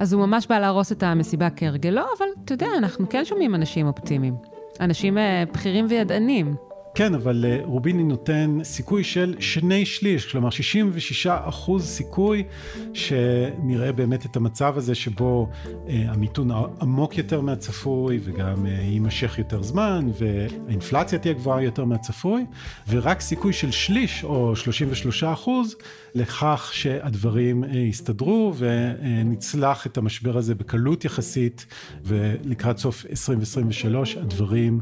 אז 0.00 0.12
הוא 0.12 0.26
ממש 0.26 0.46
בא 0.46 0.58
להרוס 0.58 0.92
את 0.92 1.02
המסיבה 1.02 1.50
כהרגלו, 1.50 2.02
אבל 2.18 2.26
אתה 2.44 2.54
יודע, 2.54 2.66
אנחנו 2.78 3.08
כן 3.08 3.24
שומעים 3.24 3.54
אנשים 3.54 3.86
אופטימיים. 3.86 4.34
אנשים 4.80 5.18
אה, 5.18 5.44
בכירים 5.52 5.86
וידענים. 5.88 6.54
כן, 6.94 7.14
אבל 7.14 7.44
אה, 7.48 7.60
רוביני 7.64 8.02
נותן 8.02 8.58
סיכוי 8.62 9.04
של 9.04 9.34
שני 9.40 9.86
שליש, 9.86 10.32
כלומר 10.32 10.50
66 10.50 11.26
אחוז 11.26 11.86
סיכוי 11.86 12.44
שנראה 12.92 13.92
באמת 13.92 14.26
את 14.26 14.36
המצב 14.36 14.74
הזה 14.76 14.94
שבו 14.94 15.48
אה, 15.88 16.04
המיתון 16.08 16.50
עמוק 16.80 17.18
יותר 17.18 17.40
מהצפוי 17.40 18.20
וגם 18.24 18.66
אה, 18.66 18.70
יימשך 18.70 19.38
יותר 19.38 19.62
זמן 19.62 20.08
והאינפלציה 20.18 21.18
תהיה 21.18 21.34
גבוהה 21.34 21.62
יותר 21.62 21.84
מהצפוי, 21.84 22.46
ורק 22.88 23.20
סיכוי 23.20 23.52
של 23.52 23.70
שליש 23.70 24.24
או 24.24 24.56
33 24.56 25.24
אחוז 25.24 25.76
לכך 26.14 26.70
שהדברים 26.72 27.64
אה, 27.64 27.70
יסתדרו 27.70 28.54
ונצלח 28.56 29.86
את 29.86 29.98
המשבר 29.98 30.38
הזה 30.38 30.54
בקלות 30.54 31.04
יחסית 31.04 31.66
ולקראת 32.04 32.78
סוף 32.78 33.06
2023 33.10 34.16
הדברים 34.16 34.80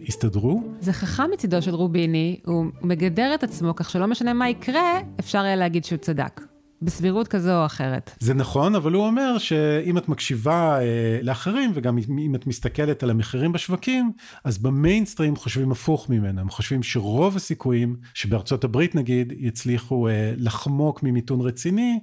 יסתדרו. 0.00 0.62
זה 0.80 0.92
חכם 0.92 1.30
מצידו 1.32 1.62
של 1.62 1.74
רוביני, 1.74 2.40
הוא 2.46 2.66
מגדר 2.82 3.34
את 3.34 3.42
עצמו 3.42 3.76
כך 3.76 3.90
שלא 3.90 4.06
משנה 4.06 4.32
מה 4.32 4.48
יקרה, 4.48 5.00
אפשר 5.20 5.44
יהיה 5.44 5.56
להגיד 5.56 5.84
שהוא 5.84 5.98
צדק. 5.98 6.55
בסבירות 6.82 7.28
כזו 7.28 7.60
או 7.60 7.66
אחרת. 7.66 8.10
זה 8.20 8.34
נכון, 8.34 8.74
אבל 8.74 8.92
הוא 8.92 9.06
אומר 9.06 9.38
שאם 9.38 9.98
את 9.98 10.08
מקשיבה 10.08 10.78
אה, 10.80 11.18
לאחרים, 11.22 11.70
וגם 11.74 11.98
אם 12.08 12.34
את 12.34 12.46
מסתכלת 12.46 13.02
על 13.02 13.10
המחירים 13.10 13.52
בשווקים, 13.52 14.12
אז 14.44 14.58
במיינסטרים 14.58 15.36
חושבים 15.36 15.72
הפוך 15.72 16.10
ממנו. 16.10 16.40
הם 16.40 16.50
חושבים 16.50 16.82
שרוב 16.82 17.36
הסיכויים 17.36 17.96
שבארצות 18.14 18.64
הברית 18.64 18.94
נגיד, 18.94 19.32
יצליחו 19.36 20.08
אה, 20.08 20.34
לחמוק 20.36 21.02
ממיתון 21.02 21.40
רציני, 21.40 22.00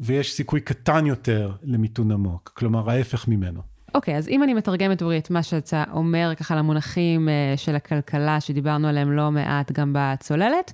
ויש 0.00 0.32
סיכוי 0.32 0.60
קטן 0.60 1.06
יותר 1.06 1.52
למיתון 1.62 2.12
עמוק. 2.12 2.52
כלומר, 2.54 2.90
ההפך 2.90 3.28
ממנו. 3.28 3.60
אוקיי, 3.94 4.14
okay, 4.14 4.18
אז 4.18 4.28
אם 4.28 4.42
אני 4.42 4.54
מתרגמת, 4.54 5.02
אורי, 5.02 5.18
את 5.18 5.30
מה 5.30 5.42
שאתה 5.42 5.84
אומר 5.92 6.32
ככה 6.36 6.56
למונחים 6.56 7.28
uh, 7.28 7.58
של 7.58 7.76
הכלכלה, 7.76 8.40
שדיברנו 8.40 8.88
עליהם 8.88 9.12
לא 9.12 9.30
מעט 9.30 9.72
גם 9.72 9.96
בצוללת, 9.98 10.72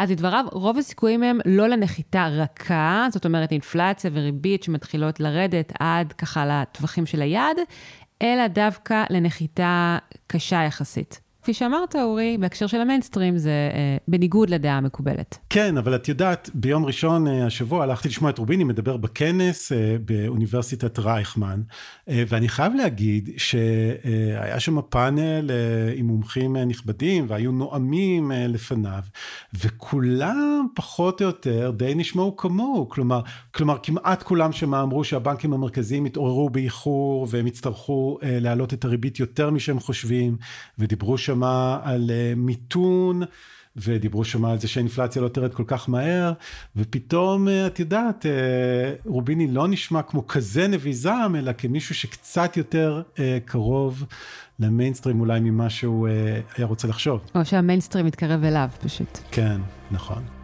אז 0.00 0.10
לדבריו, 0.10 0.44
רוב 0.52 0.78
הסיכויים 0.78 1.22
הם 1.22 1.38
לא 1.44 1.66
לנחיתה 1.68 2.26
רכה, 2.26 3.06
זאת 3.12 3.24
אומרת 3.24 3.52
אינפלציה 3.52 4.10
וריבית 4.14 4.62
שמתחילות 4.62 5.20
לרדת 5.20 5.72
עד 5.80 6.12
ככה 6.12 6.46
לטווחים 6.46 7.06
של 7.06 7.22
היעד, 7.22 7.56
אלא 8.22 8.46
דווקא 8.46 9.04
לנחיתה 9.10 9.98
קשה 10.26 10.62
יחסית. 10.62 11.20
כפי 11.50 11.58
שאמרת, 11.58 11.96
אורי, 11.96 12.36
בהקשר 12.40 12.66
של 12.66 12.80
המיינסטרים 12.80 13.38
זה 13.38 13.50
אה, 13.50 13.96
בניגוד 14.08 14.50
לדעה 14.50 14.76
המקובלת. 14.76 15.38
כן, 15.50 15.76
אבל 15.78 15.94
את 15.94 16.08
יודעת, 16.08 16.50
ביום 16.54 16.84
ראשון 16.84 17.26
אה, 17.26 17.46
השבוע 17.46 17.82
הלכתי 17.82 18.08
לשמוע 18.08 18.30
את 18.30 18.38
רוביני 18.38 18.64
מדבר 18.64 18.96
בכנס 18.96 19.72
אה, 19.72 19.96
באוניברסיטת 20.04 20.98
רייכמן, 20.98 21.60
אה, 22.08 22.22
ואני 22.28 22.48
חייב 22.48 22.74
להגיד 22.74 23.30
שהיה 23.36 24.54
אה, 24.54 24.60
שם 24.60 24.80
פאנל 24.88 25.50
אה, 25.50 25.92
עם 25.96 26.06
מומחים 26.06 26.56
אה, 26.56 26.64
נכבדים, 26.64 27.24
והיו 27.28 27.52
נואמים 27.52 28.32
אה, 28.32 28.46
לפניו, 28.46 29.02
וכולם 29.54 30.66
פחות 30.74 31.22
או 31.22 31.26
יותר 31.26 31.70
די 31.70 31.94
נשמעו 31.94 32.36
כמוהו, 32.36 32.88
כלומר, 32.88 33.20
כלומר 33.54 33.76
כמעט 33.82 34.22
כולם 34.22 34.52
שם 34.52 34.74
אמרו 34.74 35.04
שהבנקים 35.04 35.52
המרכזיים 35.52 36.04
התעוררו 36.04 36.50
באיחור, 36.50 37.26
והם 37.30 37.46
יצטרכו 37.46 38.18
אה, 38.22 38.38
להעלות 38.40 38.74
את 38.74 38.84
הריבית 38.84 39.20
יותר 39.20 39.50
משהם 39.50 39.80
חושבים, 39.80 40.36
ודיברו 40.78 41.18
שם 41.18 41.39
שמע 41.40 41.78
על 41.82 42.10
אה, 42.10 42.32
מיתון, 42.36 43.22
ודיברו 43.76 44.24
שם 44.24 44.44
על 44.44 44.58
זה 44.58 44.68
שהאינפלציה 44.68 45.22
לא 45.22 45.28
תרד 45.28 45.54
כל 45.54 45.64
כך 45.66 45.88
מהר, 45.88 46.32
ופתאום, 46.76 47.48
אה, 47.48 47.66
את 47.66 47.80
יודעת, 47.80 48.26
אה, 48.26 48.30
רוביני 49.06 49.46
לא 49.46 49.68
נשמע 49.68 50.02
כמו 50.02 50.26
כזה 50.26 50.68
נביא 50.68 50.94
זעם, 50.94 51.36
אלא 51.36 51.52
כמישהו 51.58 51.94
שקצת 51.94 52.56
יותר 52.56 53.02
קרוב 53.44 54.04
למיינסטרים 54.58 55.20
אולי 55.20 55.40
ממה 55.40 55.70
שהוא 55.70 56.08
היה 56.56 56.66
רוצה 56.66 56.88
לחשוב. 56.88 57.20
או 57.34 57.44
שהמיינסטרים 57.44 58.06
מתקרב 58.06 58.44
אליו 58.44 58.68
פשוט. 58.82 59.18
כן, 59.30 59.60
נכון. 59.90 60.39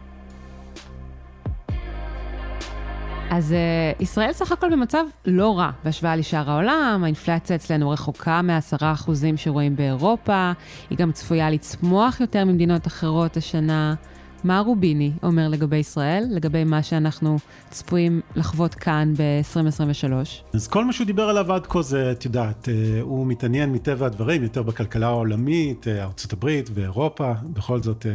אז 3.29 3.51
uh, 3.51 4.03
ישראל 4.03 4.33
סך 4.33 4.51
הכל 4.51 4.69
במצב 4.71 5.03
לא 5.25 5.57
רע 5.57 5.71
בהשוואה 5.83 6.15
לשאר 6.15 6.49
העולם, 6.49 7.01
האינפלציה 7.03 7.55
אצלנו 7.55 7.89
רחוקה 7.89 8.41
מעשרה 8.41 8.91
אחוזים 8.91 9.37
שרואים 9.37 9.75
באירופה, 9.75 10.51
היא 10.89 10.97
גם 10.97 11.11
צפויה 11.11 11.49
לצמוח 11.49 12.21
יותר 12.21 12.45
ממדינות 12.45 12.87
אחרות 12.87 13.37
השנה. 13.37 13.95
מה 14.43 14.59
רוביני 14.59 15.11
אומר 15.23 15.47
לגבי 15.47 15.77
ישראל, 15.77 16.25
לגבי 16.29 16.63
מה 16.63 16.83
שאנחנו 16.83 17.37
צפויים 17.69 18.21
לחוות 18.35 18.75
כאן 18.75 19.13
ב-2023? 19.17 20.13
אז 20.53 20.67
כל 20.67 20.85
מה 20.85 20.93
שהוא 20.93 21.07
דיבר 21.07 21.23
עליו 21.29 21.53
עד 21.53 21.67
כה 21.67 21.81
זה, 21.81 22.11
את 22.11 22.25
יודעת, 22.25 22.69
אה, 22.69 23.01
הוא 23.01 23.27
מתעניין 23.27 23.71
מטבע 23.71 24.05
הדברים 24.05 24.43
יותר 24.43 24.63
בכלכלה 24.63 25.07
העולמית, 25.07 25.87
אה, 25.87 26.07
הברית 26.31 26.69
ואירופה, 26.73 27.31
בכל 27.43 27.81
זאת... 27.81 28.05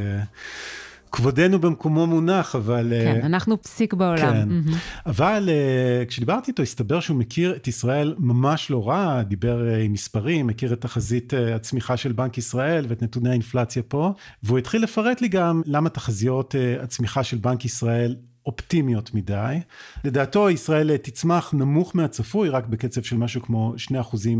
כבודנו 1.12 1.59
במקומו 1.59 2.07
מונח, 2.07 2.57
אבל... 2.57 2.92
כן, 3.04 3.21
uh, 3.23 3.26
אנחנו 3.26 3.62
פסיק 3.62 3.95
בעולם. 3.95 4.19
כן, 4.19 4.49
mm-hmm. 4.49 5.07
אבל 5.07 5.49
uh, 5.49 6.09
כשדיברתי 6.09 6.50
איתו, 6.50 6.62
הסתבר 6.62 7.00
שהוא 7.00 7.16
מכיר 7.16 7.57
את 7.57 7.69
ישראל 7.69 8.14
ממש 8.19 8.71
לא 8.71 8.88
רע, 8.88 9.23
דיבר 9.23 9.69
uh, 9.69 9.78
עם 9.78 9.92
מספרים, 9.92 10.47
מכיר 10.47 10.73
את 10.73 10.81
תחזית 10.81 11.33
uh, 11.33 11.37
הצמיחה 11.54 11.97
של 11.97 12.12
בנק 12.12 12.38
ישראל 12.38 12.87
ואת 12.88 13.02
נתוני 13.02 13.31
האינפלציה 13.31 13.83
פה, 13.83 14.12
והוא 14.42 14.59
התחיל 14.59 14.83
לפרט 14.83 15.21
לי 15.21 15.28
גם 15.28 15.62
למה 15.66 15.88
תחזיות 15.88 16.54
uh, 16.54 16.83
הצמיחה 16.83 17.25
של 17.25 17.37
בנק 17.37 17.64
ישראל 17.64 18.16
אופטימיות 18.46 19.14
מדי. 19.14 19.56
לדעתו 20.04 20.50
ישראל 20.50 20.96
תצמח 20.96 21.54
נמוך 21.54 21.96
מהצפוי, 21.96 22.49
רק 22.49 22.66
בקצב 22.66 23.02
של 23.02 23.16
משהו 23.16 23.42
כמו 23.42 23.75
2% 23.76 23.92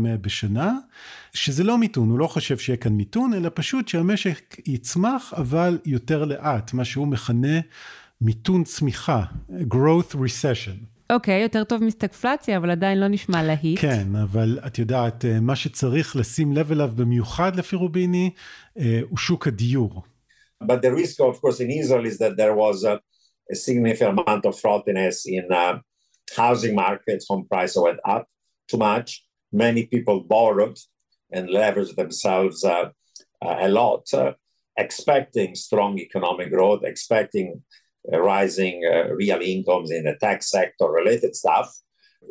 אה, 0.07 0.17
בשנה, 0.17 0.77
שזה 1.33 1.63
לא 1.63 1.77
מיתון, 1.77 2.09
הוא 2.09 2.19
לא 2.19 2.27
חושב 2.27 2.57
שיהיה 2.57 2.77
כאן 2.77 2.93
מיתון, 2.93 3.33
אלא 3.33 3.49
פשוט 3.53 3.87
שהמשק 3.87 4.55
יצמח, 4.67 5.33
אבל 5.37 5.79
יותר 5.85 6.25
לאט, 6.25 6.73
מה 6.73 6.85
שהוא 6.85 7.07
מכנה 7.07 7.59
מיתון 8.21 8.63
צמיחה, 8.63 9.23
growth 9.49 10.13
recession. 10.13 10.93
אוקיי, 11.09 11.39
okay, 11.39 11.43
יותר 11.43 11.63
טוב 11.63 11.83
מסטגפלציה, 11.83 12.57
אבל 12.57 12.71
עדיין 12.71 12.99
לא 12.99 13.07
נשמע 13.07 13.43
להיט. 13.43 13.79
כן, 13.79 14.15
אבל 14.23 14.59
את 14.67 14.79
יודעת, 14.79 15.25
אה, 15.25 15.39
מה 15.39 15.55
שצריך 15.55 16.15
לשים 16.15 16.53
לב 16.53 16.71
אליו 16.71 16.91
במיוחד 16.95 17.55
לפי 17.55 17.75
רוביני, 17.75 18.29
אה, 18.79 18.99
הוא 19.09 19.17
שוק 19.17 19.47
הדיור. 19.47 20.03
But 20.63 20.81
the 20.81 20.91
risk, 21.01 21.19
of 21.19 21.41
course, 21.41 21.59
in 21.59 21.69
Israel 21.81 22.05
is 22.05 22.17
that 22.17 22.37
there 22.37 22.55
was 22.55 22.83
a 22.85 22.99
a 23.51 23.55
significant 23.55 24.19
amount 24.19 24.45
of 24.45 24.59
frothiness 24.59 25.21
in 25.25 25.51
uh, 25.51 25.79
housing 26.35 26.75
markets. 26.75 27.27
Home 27.29 27.45
prices 27.47 27.81
went 27.81 27.99
up 28.05 28.27
too 28.67 28.77
much. 28.77 29.25
Many 29.51 29.85
people 29.85 30.21
borrowed 30.21 30.77
and 31.31 31.49
leveraged 31.49 31.95
themselves 31.95 32.63
uh, 32.63 32.89
uh, 33.43 33.55
a 33.59 33.67
lot, 33.67 34.11
uh, 34.13 34.33
expecting 34.77 35.55
strong 35.55 35.99
economic 35.99 36.49
growth, 36.49 36.83
expecting 36.83 37.61
uh, 38.11 38.19
rising 38.19 38.83
uh, 38.91 39.13
real 39.13 39.41
incomes 39.41 39.91
in 39.91 40.05
the 40.05 40.15
tech 40.19 40.43
sector 40.43 40.87
related 40.87 41.35
stuff, 41.35 41.73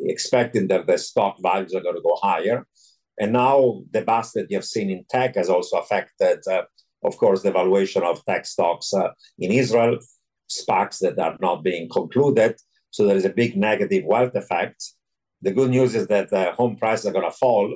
expecting 0.01 0.67
that 0.67 0.87
the 0.87 0.97
stock 0.97 1.37
values 1.41 1.73
are 1.73 1.81
going 1.81 1.95
to 1.95 2.01
go 2.01 2.17
higher. 2.21 2.65
And 3.19 3.33
now 3.33 3.83
the 3.91 4.01
bust 4.01 4.33
that 4.33 4.47
you've 4.49 4.65
seen 4.65 4.89
in 4.89 5.05
tech 5.07 5.35
has 5.35 5.49
also 5.49 5.77
affected, 5.77 6.39
of 7.03 7.17
course, 7.17 7.43
the 7.43 7.51
valuation 7.51 8.01
of 8.01 8.25
tech 8.25 8.47
stocks 8.47 8.91
in 9.37 9.51
Israel 9.51 9.99
SPACs 10.61 10.99
that 10.99 11.19
are 11.19 11.37
not 11.39 11.63
being 11.63 11.89
concluded. 11.89 12.55
So 12.91 13.05
there 13.05 13.17
is 13.17 13.25
a 13.25 13.29
big 13.41 13.57
negative 13.57 14.03
wealth 14.05 14.35
effect. 14.35 14.83
The 15.41 15.51
good 15.51 15.71
news 15.71 15.95
is 15.95 16.07
that 16.07 16.29
the 16.29 16.51
home 16.53 16.75
prices 16.75 17.07
are 17.07 17.13
going 17.13 17.29
to 17.29 17.37
fall. 17.37 17.75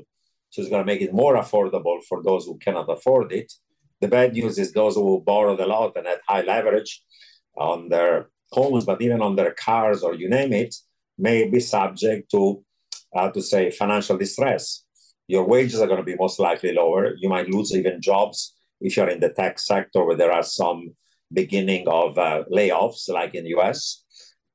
So 0.49 0.61
it's 0.61 0.69
going 0.69 0.85
to 0.85 0.91
make 0.91 1.01
it 1.01 1.13
more 1.13 1.35
affordable 1.35 2.03
for 2.07 2.23
those 2.23 2.45
who 2.45 2.57
cannot 2.57 2.89
afford 2.89 3.31
it. 3.33 3.51
The 3.99 4.07
bad 4.07 4.33
news 4.33 4.57
is 4.59 4.71
those 4.71 4.95
who 4.95 5.23
borrowed 5.25 5.59
a 5.59 5.65
lot 5.65 5.97
and 5.97 6.07
had 6.07 6.19
high 6.27 6.41
leverage 6.41 7.03
on 7.57 7.89
their 7.89 8.29
homes, 8.51 8.85
but 8.85 9.01
even 9.01 9.21
on 9.21 9.35
their 9.35 9.51
cars 9.51 10.03
or 10.03 10.13
you 10.13 10.29
name 10.29 10.53
it, 10.53 10.75
may 11.17 11.49
be 11.49 11.59
subject 11.59 12.29
to, 12.31 12.63
uh, 13.15 13.31
to 13.31 13.41
say, 13.41 13.71
financial 13.71 14.17
distress. 14.17 14.83
Your 15.27 15.45
wages 15.45 15.81
are 15.81 15.87
going 15.87 15.99
to 15.99 16.11
be 16.11 16.15
most 16.15 16.39
likely 16.39 16.73
lower. 16.73 17.15
You 17.17 17.27
might 17.27 17.49
lose 17.49 17.75
even 17.75 18.01
jobs 18.01 18.55
if 18.79 18.95
you're 18.95 19.09
in 19.09 19.19
the 19.19 19.29
tech 19.29 19.59
sector 19.59 20.05
where 20.05 20.15
there 20.15 20.31
are 20.31 20.43
some 20.43 20.95
beginning 21.32 21.88
of 21.88 22.18
uh, 22.18 22.44
layoffs, 22.52 23.08
like 23.08 23.34
in 23.34 23.44
the 23.44 23.54
US, 23.58 24.04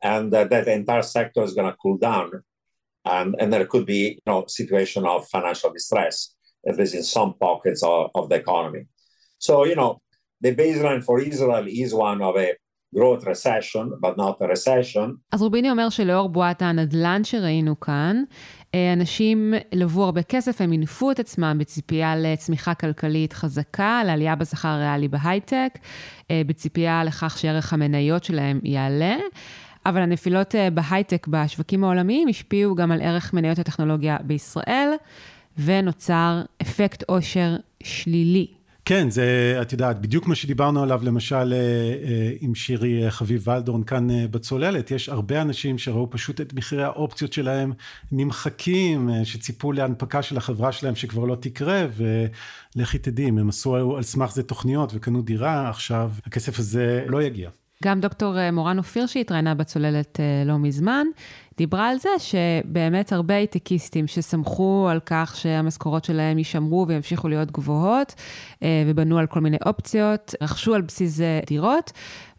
and 0.02 0.34
uh, 0.34 0.44
that 0.46 0.66
the 0.66 0.74
entire 0.74 1.02
sector 1.02 1.44
is 1.44 1.54
going 1.54 1.70
to 1.72 1.78
cool 1.82 1.98
down, 1.98 2.32
and 3.06 3.36
and 3.40 3.52
there 3.52 3.66
could 3.66 3.86
be 3.86 4.04
you 4.16 4.26
know 4.28 4.46
situation 4.48 5.06
of 5.06 5.28
financial 5.28 5.72
distress, 5.72 6.36
at 6.68 6.78
least 6.78 6.96
in 6.96 7.04
some 7.04 7.34
pockets 7.40 7.84
of, 7.84 8.12
of 8.16 8.30
the 8.30 8.36
economy. 8.36 8.84
So 9.40 9.66
you 9.66 9.76
know 9.76 10.02
the 10.42 10.56
baseline 10.56 11.04
for 11.04 11.20
Israel 11.20 11.66
is 11.68 11.94
one 11.94 12.22
of 12.22 12.38
a 12.38 12.56
growth 12.94 13.26
recession, 13.26 13.94
but 14.00 14.18
not 14.18 14.38
a 14.42 14.48
recession. 14.48 15.18
אז 15.32 15.42
רוביני 15.42 15.72
אומר 15.72 15.90
שלאור 15.90 16.30
בועת 16.30 16.62
הנדל"ן 16.62 17.24
שראינו 17.24 17.80
כאן, 17.80 18.24
אנשים 18.93 19.55
לבו 19.73 20.05
הרבה 20.05 20.23
כסף, 20.23 20.61
הם 20.61 20.71
מינפו 20.71 21.11
את 21.11 21.21
עצמם 21.21 21.57
בציפייה 21.61 22.17
לצמיחה 22.17 22.75
כלכלית 22.75 23.33
חזקה, 23.33 24.03
לעלייה 24.07 24.35
בשכר 24.35 24.69
הריאלי 24.69 25.09
בהייטק, 25.09 25.79
בציפייה 26.33 27.05
לכך 27.05 27.39
שערך 27.39 27.73
המניות 27.73 28.25
שלהם 28.25 28.61
יעלה. 28.63 29.17
אבל 29.87 30.01
הנפילות 30.03 30.55
בהייטק 30.75 31.27
בשווקים 31.27 31.85
העולמיים 31.85 32.29
השפיעו 32.29 32.75
גם 32.75 32.93
על 32.93 33.01
ערך 33.01 33.35
מניות 33.35 33.59
הטכנולוגיה 33.59 34.17
בישראל, 34.23 34.89
ונוצר 35.59 36.43
אפקט 36.63 37.03
עושר 37.03 37.57
שלילי. 37.83 38.62
כן, 38.85 39.11
זה, 39.11 39.59
את 39.63 39.73
יודעת, 39.73 40.01
בדיוק 40.01 40.27
מה 40.27 40.35
שדיברנו 40.35 40.83
עליו, 40.83 41.01
למשל, 41.05 41.53
אה, 41.53 41.59
אה, 41.59 42.33
עם 42.41 42.55
שירי 42.55 43.05
אה, 43.05 43.11
חביב 43.11 43.49
ולדורן 43.49 43.83
כאן 43.83 44.09
בצוללת, 44.31 44.91
יש 44.91 45.09
הרבה 45.09 45.43
אנשים 45.43 45.79
שראו 45.79 46.11
פשוט 46.11 46.41
את 46.41 46.55
מחירי 46.55 46.85
האופציות 46.85 47.33
שלהם 47.33 47.73
נמחקים, 48.13 49.11
שציפו 49.25 49.73
להנפקה 49.73 50.23
של 50.23 50.37
החברה 50.37 50.73
שלהם 50.73 50.95
שכבר 50.95 51.25
לא 51.25 51.35
תקרה, 51.35 51.87
ולכי 52.77 52.99
תדעי, 52.99 53.27
הם 53.27 53.49
עשו 53.49 53.97
על 53.97 54.03
סמך 54.03 54.33
זה 54.33 54.43
תוכניות 54.43 54.93
וקנו 54.95 55.23
דירה, 55.23 55.69
עכשיו 55.69 56.11
הכסף 56.27 56.59
הזה 56.59 57.05
לא 57.09 57.23
יגיע. 57.23 57.51
גם 57.85 58.01
דוקטור 58.01 58.51
מורן 58.51 58.79
אופיר 58.79 59.07
שהתראיינה 59.07 59.55
בצוללת 59.55 60.21
לא 60.47 60.59
מזמן, 60.59 61.07
דיברה 61.57 61.89
על 61.89 61.99
זה 61.99 62.09
שבאמת 62.19 63.13
הרבה 63.13 63.35
הייטקיסטים 63.35 64.07
שסמכו 64.07 64.89
על 64.91 65.01
כך 65.07 65.37
שהמשכורות 65.37 66.05
שלהם 66.05 66.39
יישמרו 66.39 66.85
וימשיכו 66.89 67.29
להיות 67.29 67.51
גבוהות, 67.51 68.15
אה, 68.63 68.85
ובנו 68.87 69.19
על 69.19 69.27
כל 69.27 69.41
מיני 69.41 69.57
אופציות, 69.67 70.35
רכשו 70.43 70.75
על 70.75 70.83
בסיס 70.83 71.17
זה 71.17 71.41
דירות, 71.47 71.93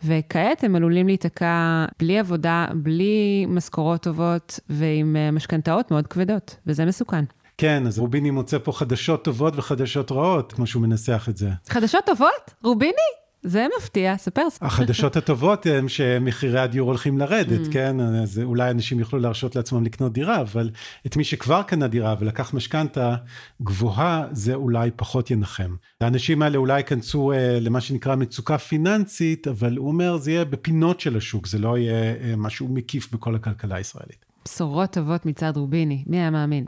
וכעת 0.03 0.63
הם 0.63 0.75
עלולים 0.75 1.07
להיתקע 1.07 1.85
בלי 1.99 2.19
עבודה, 2.19 2.65
בלי 2.75 3.45
משכורות 3.49 4.01
טובות 4.01 4.59
ועם 4.69 5.15
אה, 5.15 5.31
משכנתאות 5.31 5.91
מאוד 5.91 6.07
כבדות, 6.07 6.55
וזה 6.67 6.85
מסוכן. 6.85 7.23
כן, 7.57 7.87
אז 7.87 7.99
רוביני 7.99 8.31
מוצא 8.31 8.57
פה 8.63 8.71
חדשות 8.71 9.23
טובות 9.23 9.53
וחדשות 9.57 10.11
רעות, 10.11 10.53
כמו 10.53 10.67
שהוא 10.67 10.81
מנסח 10.81 11.25
את 11.29 11.37
זה. 11.37 11.49
חדשות 11.69 12.05
טובות? 12.05 12.53
רוביני? 12.63 13.22
זה 13.43 13.67
מפתיע, 13.77 14.17
ספר. 14.17 14.41
החדשות 14.61 15.15
הטובות 15.15 15.65
הן 15.65 15.87
שמחירי 15.87 16.59
הדיור 16.59 16.89
הולכים 16.89 17.17
לרדת, 17.17 17.67
mm. 17.67 17.73
כן? 17.73 17.99
אז 17.99 18.39
אולי 18.43 18.71
אנשים 18.71 18.99
יוכלו 18.99 19.19
להרשות 19.19 19.55
לעצמם 19.55 19.83
לקנות 19.83 20.13
דירה, 20.13 20.41
אבל 20.41 20.69
את 21.05 21.17
מי 21.17 21.23
שכבר 21.23 21.63
קנה 21.63 21.87
דירה 21.87 22.15
ולקח 22.19 22.53
משכנתה 22.53 23.15
גבוהה, 23.61 24.27
זה 24.31 24.53
אולי 24.53 24.91
פחות 24.95 25.31
ינחם. 25.31 25.75
האנשים 26.01 26.41
האלה 26.41 26.57
אולי 26.57 26.77
ייכנסו 26.77 27.31
אה, 27.31 27.57
למה 27.61 27.81
שנקרא 27.81 28.15
מצוקה 28.15 28.57
פיננסית, 28.57 29.47
אבל 29.47 29.77
הוא 29.77 29.87
אומר, 29.87 30.17
זה 30.17 30.31
יהיה 30.31 30.45
בפינות 30.45 30.99
של 30.99 31.17
השוק, 31.17 31.47
זה 31.47 31.59
לא 31.59 31.77
יהיה 31.77 32.15
אה, 32.15 32.35
משהו 32.37 32.67
מקיף 32.67 33.13
בכל 33.13 33.35
הכלכלה 33.35 33.75
הישראלית. 33.75 34.32
בשורות 34.45 34.91
טובות 34.91 35.25
מצד 35.25 35.57
רוביני, 35.57 36.03
מי 36.07 36.17
היה 36.17 36.29
מאמין? 36.29 36.65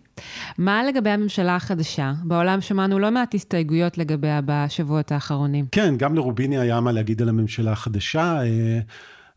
מה 0.58 0.84
לגבי 0.84 1.10
הממשלה 1.10 1.56
החדשה? 1.56 2.14
בעולם 2.24 2.62
שמענו 2.62 3.00
לא 3.00 3.12
מעט 3.12 3.36
הסתייגויות 3.36 3.98
לגביה 3.98 4.40
בשבועות 4.46 5.12
האחרונים. 5.12 5.66
כן, 5.72 5.98
גם 5.98 6.16
לרוביני 6.16 6.58
היה 6.58 6.80
מה 6.80 6.92
להגיד 6.92 7.22
על 7.22 7.30
הממשלה 7.30 7.72
החדשה. 7.72 8.40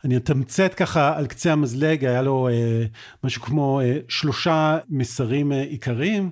אני 0.05 0.17
אתמצת 0.17 0.75
ככה 0.75 1.19
על 1.19 1.27
קצה 1.27 1.53
המזלג, 1.53 2.05
היה 2.05 2.23
לו 2.23 2.49
אה, 2.49 2.85
משהו 3.25 3.43
כמו 3.43 3.81
אה, 3.81 3.99
שלושה 4.09 4.79
מסרים 4.89 5.53
אה, 5.53 5.63
עיקריים. 5.63 6.31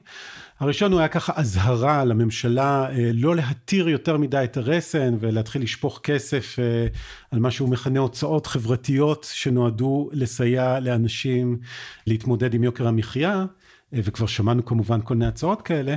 הראשון 0.60 0.92
הוא 0.92 1.00
היה 1.00 1.08
ככה 1.08 1.32
אזהרה 1.36 2.04
לממשלה 2.04 2.90
אה, 2.90 3.10
לא 3.14 3.36
להתיר 3.36 3.88
יותר 3.88 4.16
מדי 4.16 4.44
את 4.44 4.56
הרסן 4.56 5.14
ולהתחיל 5.20 5.62
לשפוך 5.62 6.00
כסף 6.02 6.58
אה, 6.58 6.86
על 7.30 7.38
מה 7.38 7.50
שהוא 7.50 7.68
מכנה 7.68 8.00
הוצאות 8.00 8.46
חברתיות 8.46 9.26
שנועדו 9.32 10.10
לסייע 10.12 10.80
לאנשים 10.80 11.58
להתמודד 12.06 12.54
עם 12.54 12.64
יוקר 12.64 12.88
המחיה. 12.88 13.44
אה, 13.94 14.00
וכבר 14.04 14.26
שמענו 14.26 14.64
כמובן 14.64 15.00
כל 15.04 15.14
מיני 15.14 15.26
הצעות 15.26 15.62
כאלה, 15.62 15.94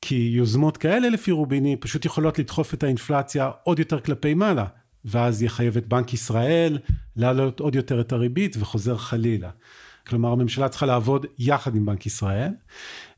כי 0.00 0.14
יוזמות 0.14 0.76
כאלה 0.76 1.08
לפי 1.08 1.30
רוביני 1.30 1.76
פשוט 1.76 2.04
יכולות 2.04 2.38
לדחוף 2.38 2.74
את 2.74 2.82
האינפלציה 2.82 3.50
עוד 3.62 3.78
יותר 3.78 4.00
כלפי 4.00 4.34
מעלה. 4.34 4.66
ואז 5.04 5.42
יחייב 5.42 5.76
את 5.76 5.86
בנק 5.86 6.14
ישראל 6.14 6.78
להעלות 7.16 7.60
עוד 7.60 7.74
יותר 7.74 8.00
את 8.00 8.12
הריבית 8.12 8.56
וחוזר 8.60 8.96
חלילה. 8.96 9.50
כלומר 10.06 10.32
הממשלה 10.32 10.68
צריכה 10.68 10.86
לעבוד 10.86 11.26
יחד 11.38 11.76
עם 11.76 11.86
בנק 11.86 12.06
ישראל 12.06 12.50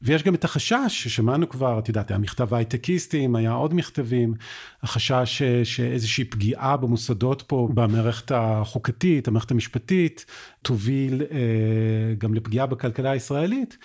ויש 0.02 0.22
גם 0.22 0.34
את 0.34 0.44
החשש 0.44 0.88
ששמענו 0.88 1.48
כבר 1.48 1.78
את 1.78 1.88
יודעת 1.88 2.10
היה 2.10 2.18
מכתב 2.18 2.54
הייטקיסטים 2.54 3.36
היה 3.36 3.52
עוד 3.52 3.74
מכתבים 3.74 4.34
החשש 4.82 5.42
שאיזושהי 5.64 6.24
פגיעה 6.24 6.76
במוסדות 6.76 7.42
פה 7.46 7.68
במערכת 7.74 8.32
החוקתית 8.34 9.28
המערכת 9.28 9.50
המשפטית 9.50 10.26
תוביל 10.62 11.22
אה, 11.22 12.14
גם 12.18 12.34
לפגיעה 12.34 12.66
בכלכלה 12.66 13.10
הישראלית 13.10 13.78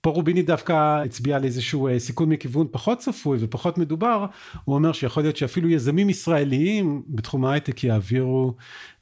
פה 0.00 0.10
רוביני 0.10 0.42
דווקא 0.42 1.02
הצביע 1.04 1.36
על 1.36 1.44
איזשהו 1.44 1.88
אה, 1.88 1.98
סיכון 1.98 2.28
מכיוון 2.28 2.66
פחות 2.70 2.98
צפוי 2.98 3.38
ופחות 3.40 3.78
מדובר, 3.78 4.26
הוא 4.64 4.74
אומר 4.74 4.92
שיכול 4.92 5.22
להיות 5.22 5.36
שאפילו 5.36 5.68
יזמים 5.68 6.10
ישראליים 6.10 7.02
בתחום 7.08 7.44
ההייטק 7.44 7.84
יעבירו 7.84 8.54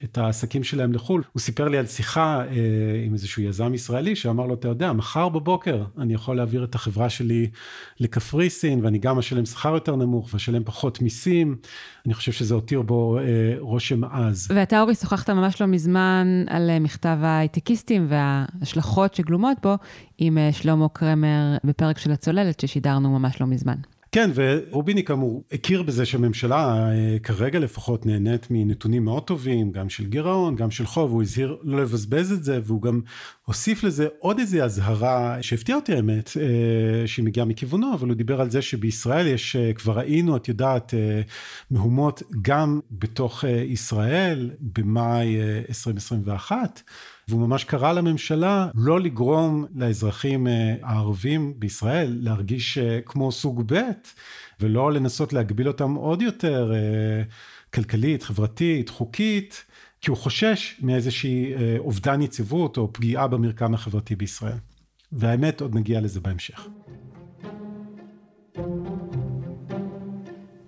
את 0.05 0.19
העסקים 0.19 0.65
שלהם 0.65 0.93
לחו"ל. 0.93 1.23
הוא 1.33 1.41
סיפר 1.41 1.69
לי 1.69 1.79
על 1.79 1.87
שיחה 1.87 2.41
אה, 2.41 2.55
עם 3.07 3.13
איזשהו 3.13 3.43
יזם 3.43 3.75
ישראלי 3.75 4.17
שאמר 4.17 4.47
לו, 4.47 4.55
אתה 4.55 4.69
יודע, 4.69 4.93
מחר 4.93 5.29
בבוקר 5.29 5.85
אני 5.99 6.15
יכול 6.15 6.37
להעביר 6.37 6.65
את 6.65 6.75
החברה 6.75 7.11
שלי 7.11 7.51
לקפריסין 8.01 8.85
ואני 8.85 8.99
גם 8.99 9.19
אשלם 9.19 9.47
שכר 9.47 9.75
יותר 9.75 9.97
נמוך 9.97 10.29
ואשלם 10.33 10.65
פחות 10.65 11.03
מיסים. 11.03 11.57
אני 12.07 12.15
חושב 12.15 12.33
שזה 12.33 12.55
הותיר 12.55 12.83
בו 12.83 13.19
אה, 13.19 13.23
רושם 13.59 14.05
עז. 14.05 14.49
ואתה 14.55 14.81
אורי 14.81 14.95
שוחחת 14.95 15.31
ממש 15.31 15.61
לא 15.61 15.67
מזמן 15.67 16.45
על 16.47 16.71
אה, 16.71 16.79
מכתב 16.79 17.19
ההייטקיסטים 17.23 18.07
וההשלכות 18.09 19.15
שגלומות 19.15 19.57
בו 19.63 19.75
עם 20.19 20.39
אה, 20.39 20.53
שלמה 20.53 20.89
קרמר 20.89 21.57
בפרק 21.65 21.99
של 21.99 22.13
הצוללת 22.13 22.61
ששידרנו 22.61 23.19
ממש 23.19 23.41
לא 23.41 23.47
מזמן. 23.47 23.77
כן, 24.13 24.31
ורוביני 24.35 25.05
כאמור 25.05 25.45
הכיר 25.53 25.83
בזה 25.83 26.07
שהממשלה 26.07 26.89
אה, 26.91 27.17
כרגע 27.23 27.59
לפחות 27.59 28.07
נהנית 28.07 28.47
מנתונים 28.51 29.05
מאוד 29.05 29.23
טובים, 29.23 29.73
גם 29.73 29.89
של 29.89 30.07
גירעון, 30.07 30.57
גם 30.57 30.71
של 30.71 30.87
חוב, 30.87 31.11
הוא 31.11 31.23
הזהיר 31.23 31.57
לא 31.63 31.83
לבזבז 31.83 32.33
את 32.33 32.45
זה, 32.45 32.61
והוא 32.65 32.83
גם 32.83 33.01
הוסיף 33.45 33.85
לזה 33.85 34.09
עוד 34.19 34.39
איזו 34.39 34.65
אזהרה 34.65 35.39
שהפתיע 35.41 35.77
אותי 35.77 35.95
האמת, 35.95 36.31
אה, 36.41 37.07
שהיא 37.07 37.25
mגיעה 37.25 37.47
מכיוונו, 37.47 37.95
אבל 37.95 38.09
הוא 38.09 38.17
דיבר 38.17 38.41
על 38.41 38.51
זה 38.51 38.63
שבישראל 38.63 39.27
יש, 39.27 39.57
כבר 39.75 39.99
ראינו, 39.99 40.37
את 40.37 40.49
יודעת, 40.49 40.95
מהומות 41.71 42.23
גם 42.43 42.81
בתוך 42.91 43.45
ישראל 43.45 44.51
במאי 44.61 45.37
2021. 45.69 46.83
והוא 47.31 47.41
ממש 47.41 47.65
קרא 47.65 47.93
לממשלה 47.93 48.69
לא 48.75 49.01
לגרום 49.01 49.65
לאזרחים 49.75 50.47
אה, 50.47 50.75
הערבים 50.83 51.55
בישראל 51.59 52.19
להרגיש 52.21 52.79
אה, 52.79 53.01
כמו 53.05 53.33
סוג 53.33 53.62
ב' 53.73 53.81
ולא 54.61 54.93
לנסות 54.93 55.33
להגביל 55.33 55.69
אותם 55.69 55.95
עוד 55.95 56.23
יותר 56.23 56.73
אה, 56.75 57.23
כלכלית, 57.75 58.23
חברתית, 58.23 58.89
חוקית, 58.89 59.65
כי 60.01 60.11
הוא 60.11 60.19
חושש 60.19 60.81
מאיזושהי 60.83 61.55
אובדן 61.79 62.23
יציבות 62.23 62.77
או 62.77 62.93
פגיעה 62.93 63.29
במרקם 63.29 63.75
החברתי 63.75 64.17
בישראל. 64.17 64.59
והאמת, 65.12 65.61
עוד 65.61 65.75
נגיע 65.75 66.01
לזה 66.01 66.21
בהמשך. 66.21 66.69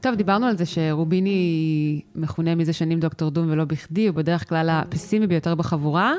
טוב, 0.00 0.14
דיברנו 0.14 0.46
על 0.46 0.56
זה 0.56 0.66
שרוביני 0.66 2.00
מכונה 2.14 2.54
מזה 2.54 2.72
שנים 2.72 3.00
דוקטור 3.00 3.30
דום 3.30 3.46
ולא 3.50 3.64
בכדי, 3.64 4.06
הוא 4.06 4.16
בדרך 4.16 4.48
כלל 4.48 4.68
הפסימי 4.70 5.26
ביותר 5.26 5.54
בחבורה, 5.54 6.14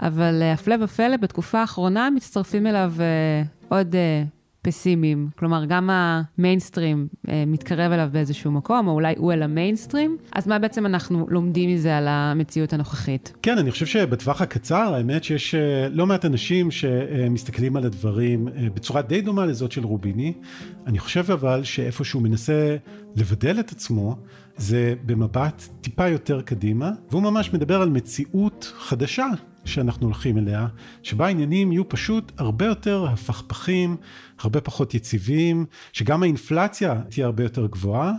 אבל 0.00 0.42
הפלא 0.42 0.74
ופלא, 0.80 1.16
בתקופה 1.16 1.60
האחרונה 1.60 2.10
מצטרפים 2.10 2.66
אליו 2.66 2.92
אה, 3.00 3.42
עוד 3.68 3.94
אה, 3.94 4.22
פסימיים. 4.66 5.28
כלומר, 5.38 5.64
גם 5.64 5.90
המיינסטרים 5.92 7.08
אה, 7.28 7.44
מתקרב 7.46 7.92
אליו 7.92 8.08
באיזשהו 8.12 8.50
מקום, 8.50 8.86
או 8.86 8.92
אולי 8.92 9.14
הוא 9.16 9.32
אל 9.32 9.42
המיינסטרים. 9.42 10.16
אז 10.32 10.46
מה 10.46 10.58
בעצם 10.58 10.86
אנחנו 10.86 11.26
לומדים 11.28 11.70
מזה 11.70 11.96
על 11.96 12.08
המציאות 12.08 12.72
הנוכחית? 12.72 13.32
כן, 13.42 13.58
אני 13.58 13.70
חושב 13.70 13.86
שבטווח 13.86 14.40
הקצר, 14.42 14.94
האמת 14.94 15.24
שיש 15.24 15.54
אה, 15.54 15.88
לא 15.88 16.06
מעט 16.06 16.24
אנשים 16.24 16.70
שמסתכלים 16.70 17.76
על 17.76 17.84
הדברים 17.84 18.48
אה, 18.48 18.68
בצורה 18.74 19.02
די 19.02 19.20
דומה 19.20 19.46
לזאת 19.46 19.72
של 19.72 19.84
רוביני. 19.84 20.32
אני 20.86 20.98
חושב 20.98 21.30
אבל 21.32 21.64
שאיפה 21.64 22.04
שהוא 22.04 22.22
מנסה 22.22 22.76
לבדל 23.16 23.60
את 23.60 23.72
עצמו, 23.72 24.16
זה 24.56 24.94
במבט 25.06 25.68
טיפה 25.80 26.08
יותר 26.08 26.42
קדימה, 26.42 26.90
והוא 27.10 27.22
ממש 27.22 27.52
מדבר 27.52 27.82
על 27.82 27.88
מציאות 27.88 28.72
חדשה 28.78 29.26
שאנחנו 29.64 30.06
הולכים 30.06 30.38
אליה, 30.38 30.66
שבה 31.02 31.26
העניינים 31.26 31.72
יהיו 31.72 31.88
פשוט 31.88 32.32
הרבה 32.38 32.66
יותר 32.66 33.06
הפכפכים, 33.06 33.96
הרבה 34.40 34.60
פחות 34.60 34.94
יציבים, 34.94 35.66
שגם 35.92 36.22
האינפלציה 36.22 37.00
תהיה 37.10 37.26
הרבה 37.26 37.42
יותר 37.42 37.66
גבוהה. 37.66 38.12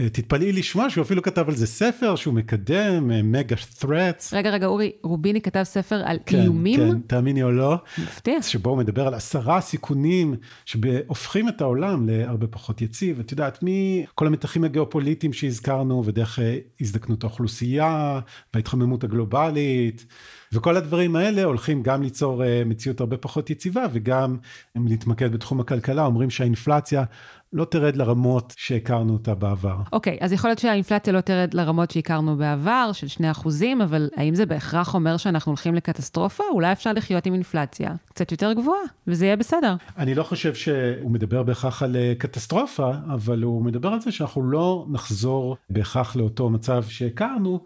אה, 0.00 0.08
תתפלאי 0.08 0.52
לשמוע 0.52 0.90
שהוא 0.90 1.02
אפילו 1.02 1.22
כתב 1.22 1.48
על 1.48 1.54
זה 1.54 1.66
ספר 1.66 2.16
שהוא 2.16 2.34
מקדם, 2.34 3.32
מגה 3.32 3.56
אה, 3.56 3.84
threats. 3.84 4.28
רגע, 4.32 4.50
רגע, 4.50 4.66
אורי, 4.66 4.92
רוביני 5.02 5.40
כתב 5.40 5.62
ספר 5.62 6.02
על 6.04 6.18
כן, 6.26 6.40
איומים? 6.40 6.80
כן, 6.80 7.00
תאמיני 7.06 7.42
או 7.42 7.52
לא. 7.52 7.76
מפתיע. 7.98 8.42
שבו 8.42 8.70
הוא 8.70 8.78
מדבר 8.78 9.06
על 9.06 9.14
עשרה 9.14 9.60
סיכונים 9.60 10.34
שהופכים 10.64 11.48
את 11.48 11.60
העולם 11.60 12.08
להרבה 12.08 12.46
פחות 12.46 12.82
יציב. 12.82 13.20
את 13.20 13.30
יודעת, 13.30 13.58
מכל 13.62 14.26
המתחים 14.26 14.64
הגיאופוליטיים 14.64 15.32
שהזכרנו, 15.32 16.02
ודרך 16.04 16.38
אה, 16.38 16.58
הזדקנות 16.80 17.24
האוכלוסייה, 17.24 18.20
וההתחממות 18.54 19.04
הגלובלית. 19.04 20.06
וכל 20.52 20.76
הדברים 20.76 21.16
האלה 21.16 21.44
הולכים 21.44 21.82
גם 21.82 22.02
ליצור 22.02 22.42
מציאות 22.66 23.00
הרבה 23.00 23.16
פחות 23.16 23.50
יציבה 23.50 23.86
וגם 23.92 24.36
אם 24.76 24.86
להתמקד 24.86 25.32
בתחום 25.32 25.60
הכלכלה 25.60 26.04
אומרים 26.04 26.30
שהאינפלציה 26.30 27.04
לא 27.52 27.64
תרד 27.64 27.96
לרמות 27.96 28.54
שהכרנו 28.56 29.12
אותה 29.12 29.34
בעבר. 29.34 29.76
אוקיי, 29.92 30.18
okay, 30.20 30.24
אז 30.24 30.32
יכול 30.32 30.50
להיות 30.50 30.58
שהאינפלציה 30.58 31.12
לא 31.12 31.20
תרד 31.20 31.54
לרמות 31.54 31.90
שהכרנו 31.90 32.36
בעבר, 32.36 32.90
של 32.92 33.08
2 33.08 33.30
אחוזים, 33.30 33.82
אבל 33.82 34.08
האם 34.16 34.34
זה 34.34 34.46
בהכרח 34.46 34.94
אומר 34.94 35.16
שאנחנו 35.16 35.50
הולכים 35.50 35.74
לקטסטרופה? 35.74 36.44
אולי 36.52 36.72
אפשר 36.72 36.92
לחיות 36.92 37.26
עם 37.26 37.34
אינפלציה 37.34 37.94
קצת 38.08 38.32
יותר 38.32 38.52
גבוהה, 38.52 38.80
וזה 39.06 39.26
יהיה 39.26 39.36
בסדר. 39.36 39.74
אני 39.98 40.14
לא 40.14 40.22
חושב 40.22 40.54
שהוא 40.54 41.10
מדבר 41.10 41.42
בהכרח 41.42 41.82
על 41.82 41.96
אה, 41.96 42.12
קטסטרופה, 42.18 42.90
אבל 43.14 43.42
הוא 43.42 43.64
מדבר 43.64 43.88
על 43.88 44.00
זה 44.00 44.12
שאנחנו 44.12 44.42
לא 44.42 44.86
נחזור 44.90 45.56
בהכרח 45.70 46.16
לאותו 46.16 46.50
מצב 46.50 46.84
שהכרנו. 46.88 47.60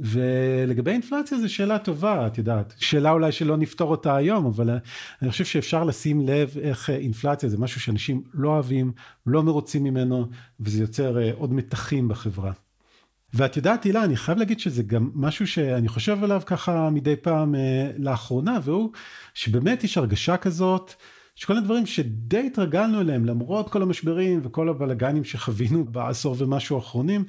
ולגבי 0.00 0.90
אינפלציה 0.90 1.38
זו 1.38 1.54
שאלה 1.54 1.78
טובה, 1.78 2.26
את 2.26 2.38
יודעת, 2.38 2.74
שאלה 2.78 3.10
אולי 3.10 3.32
שלא 3.32 3.56
נפתור 3.56 3.90
אותה 3.90 4.16
היום, 4.16 4.46
אבל 4.46 4.70
אני 5.22 5.30
חושב 5.30 5.44
שאפשר 5.44 5.84
לשים 5.84 6.28
לב 6.28 6.58
איך 6.60 6.90
אינפלציה 6.90 7.48
זה 7.48 7.58
משהו 7.58 7.80
שאנשים 7.80 8.22
לא 8.34 8.48
אוהבים, 8.48 8.92
לא 9.26 9.42
מרוצים 9.42 9.84
ממנו, 9.84 10.26
וזה 10.60 10.82
יוצר 10.82 11.22
אה, 11.22 11.30
עוד 11.34 11.52
מתחים 11.52 12.08
בחברה. 12.08 12.52
ואת 13.34 13.56
יודעת, 13.56 13.84
הילה, 13.84 14.04
אני 14.04 14.16
חייב 14.16 14.38
להגיד 14.38 14.60
שזה 14.60 14.82
גם 14.82 15.10
משהו 15.14 15.46
שאני 15.46 15.88
חושב 15.88 16.24
עליו 16.24 16.42
ככה 16.46 16.90
מדי 16.90 17.16
פעם 17.16 17.54
אה, 17.54 17.90
לאחרונה, 17.98 18.58
והוא 18.62 18.90
שבאמת 19.34 19.84
יש 19.84 19.98
הרגשה 19.98 20.36
כזאת, 20.36 20.94
שכל 21.34 21.56
הדברים 21.56 21.86
שדי 21.86 22.46
התרגלנו 22.46 23.00
אליהם, 23.00 23.24
למרות 23.24 23.70
כל 23.70 23.82
המשברים 23.82 24.40
וכל 24.44 24.68
הבלגנים 24.68 25.24
שחווינו 25.24 25.84
בעשור 25.84 26.36
ומשהו 26.38 26.76
האחרונים, 26.76 27.24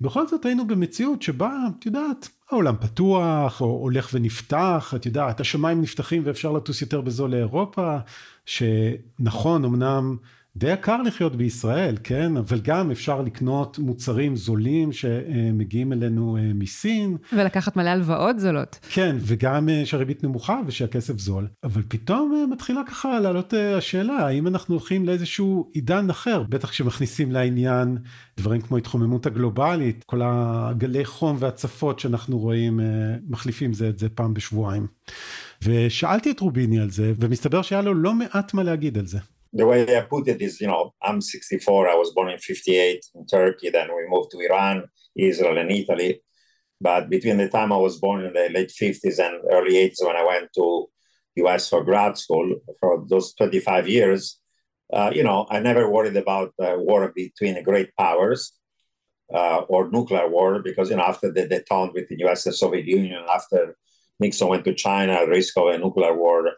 בכל 0.00 0.26
זאת 0.26 0.44
היינו 0.44 0.66
במציאות 0.66 1.22
שבה, 1.22 1.52
את 1.78 1.86
יודעת, 1.86 2.28
העולם 2.50 2.74
פתוח, 2.80 3.60
או 3.60 3.66
הולך 3.66 4.10
ונפתח, 4.12 4.92
את 4.96 5.06
יודעת, 5.06 5.40
השמיים 5.40 5.82
נפתחים 5.82 6.22
ואפשר 6.24 6.52
לטוס 6.52 6.80
יותר 6.82 7.00
בזול 7.00 7.30
לאירופה, 7.30 7.96
שנכון, 8.46 9.64
אמנם 9.64 10.16
די 10.56 10.72
יקר 10.72 11.02
לחיות 11.02 11.36
בישראל, 11.36 11.96
כן? 12.02 12.36
אבל 12.36 12.60
גם 12.60 12.90
אפשר 12.90 13.22
לקנות 13.22 13.78
מוצרים 13.78 14.36
זולים 14.36 14.92
שמגיעים 14.92 15.92
אלינו 15.92 16.36
אה, 16.36 16.52
מסין. 16.54 17.16
ולקחת 17.32 17.76
מלא 17.76 17.90
הלוואות 17.90 18.38
זולות. 18.38 18.78
כן, 18.90 19.16
וגם 19.20 19.68
אה, 19.68 19.86
שהריבית 19.86 20.24
נמוכה 20.24 20.60
ושהכסף 20.66 21.18
זול. 21.18 21.48
אבל 21.64 21.82
פתאום 21.88 22.34
אה, 22.36 22.46
מתחילה 22.46 22.80
ככה 22.86 23.20
לעלות 23.20 23.54
השאלה, 23.76 24.12
האם 24.12 24.46
אנחנו 24.46 24.74
הולכים 24.74 25.06
לאיזשהו 25.06 25.70
עידן 25.72 26.10
אחר? 26.10 26.42
בטח 26.48 26.70
כשמכניסים 26.70 27.32
לעניין 27.32 27.98
דברים 28.36 28.60
כמו 28.60 28.76
התחוממות 28.76 29.26
הגלובלית, 29.26 30.04
כל 30.06 30.20
הגלי 30.24 31.04
חום 31.04 31.36
והצפות 31.40 31.98
שאנחנו 31.98 32.38
רואים 32.38 32.80
מחליפים 33.28 33.72
זה 33.72 33.88
את 33.88 33.98
זה 33.98 34.08
פעם 34.08 34.34
בשבועיים. 34.34 34.86
ושאלתי 35.62 36.30
את 36.30 36.40
רוביני 36.40 36.80
על 36.80 36.90
זה, 36.90 37.12
ומסתבר 37.20 37.62
שהיה 37.62 37.82
לו 37.82 37.94
לא 37.94 38.14
מעט 38.14 38.54
מה 38.54 38.62
להגיד 38.62 38.98
על 38.98 39.06
זה. 39.06 39.18
The 39.56 39.66
way 39.66 39.96
I 39.96 40.02
put 40.02 40.28
it 40.28 40.42
is, 40.42 40.60
you 40.60 40.66
know, 40.66 40.92
I'm 41.02 41.22
64, 41.22 41.88
I 41.88 41.94
was 41.94 42.12
born 42.12 42.28
in 42.28 42.38
58 42.38 43.06
in 43.14 43.26
Turkey, 43.26 43.70
then 43.70 43.88
we 43.88 44.06
moved 44.06 44.30
to 44.32 44.38
Iran, 44.40 44.84
Israel 45.16 45.56
and 45.56 45.72
Italy. 45.72 46.20
But 46.78 47.08
between 47.08 47.38
the 47.38 47.48
time 47.48 47.72
I 47.72 47.78
was 47.78 47.98
born 47.98 48.22
in 48.26 48.34
the 48.34 48.50
late 48.52 48.70
50s 48.70 49.18
and 49.18 49.40
early 49.50 49.76
80s 49.76 50.06
when 50.06 50.14
I 50.14 50.24
went 50.24 50.50
to 50.56 50.88
US 51.36 51.70
for 51.70 51.82
grad 51.82 52.18
school 52.18 52.54
for 52.80 53.02
those 53.08 53.32
25 53.34 53.88
years, 53.88 54.38
uh, 54.92 55.10
you 55.14 55.22
know, 55.22 55.46
I 55.48 55.60
never 55.60 55.90
worried 55.90 56.18
about 56.18 56.52
the 56.58 56.76
war 56.78 57.10
between 57.16 57.62
great 57.62 57.96
powers 57.98 58.52
uh, 59.34 59.60
or 59.70 59.90
nuclear 59.90 60.28
war 60.28 60.60
because, 60.62 60.90
you 60.90 60.96
know, 60.96 61.04
after 61.04 61.32
the 61.32 61.46
detente 61.46 61.94
between 61.94 62.18
the 62.18 62.28
US 62.28 62.44
and 62.44 62.54
Soviet 62.54 62.84
Union, 62.84 63.24
after 63.32 63.74
Nixon 64.20 64.48
went 64.48 64.66
to 64.66 64.74
China, 64.74 65.24
the 65.24 65.30
risk 65.30 65.56
of 65.56 65.68
a 65.68 65.78
nuclear 65.78 66.14
war 66.14 66.52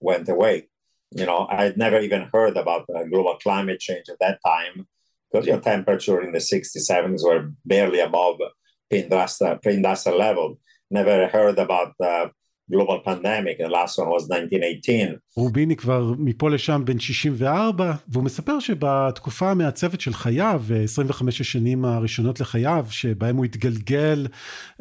went 0.00 0.28
away. 0.28 0.68
You 1.14 1.26
know, 1.26 1.46
I'd 1.50 1.76
never 1.76 2.00
even 2.00 2.28
heard 2.32 2.56
about 2.56 2.86
uh, 2.94 3.04
global 3.04 3.36
climate 3.36 3.80
change 3.80 4.08
at 4.08 4.18
that 4.20 4.38
time 4.44 4.86
because, 5.30 5.46
your 5.46 5.56
know, 5.56 5.62
temperature 5.62 6.22
in 6.22 6.32
the 6.32 6.38
60s, 6.38 6.90
70s 6.90 7.24
were 7.24 7.50
barely 7.64 8.00
above 8.00 8.40
pre-industrial, 8.88 9.58
pre-industrial 9.58 10.18
level. 10.18 10.58
Never 10.90 11.26
heard 11.28 11.58
about 11.58 11.94
uh, 12.02 12.28
global 12.72 12.98
pandemic, 13.08 13.58
the 13.58 13.68
last 13.68 13.98
one 13.98 14.08
was 14.08 14.24
1918. 14.30 15.18
רוביני 15.36 15.76
כבר 15.76 16.12
מפה 16.18 16.50
לשם 16.50 16.82
בן 16.84 16.98
64, 16.98 17.94
והוא 18.08 18.24
מספר 18.24 18.60
שבתקופה 18.60 19.50
המעצבת 19.50 20.00
של 20.00 20.12
חייו, 20.14 20.62
25 20.84 21.40
השנים 21.40 21.84
הראשונות 21.84 22.40
לחייו, 22.40 22.86
שבהם 22.90 23.36
הוא 23.36 23.44
התגלגל 23.44 24.26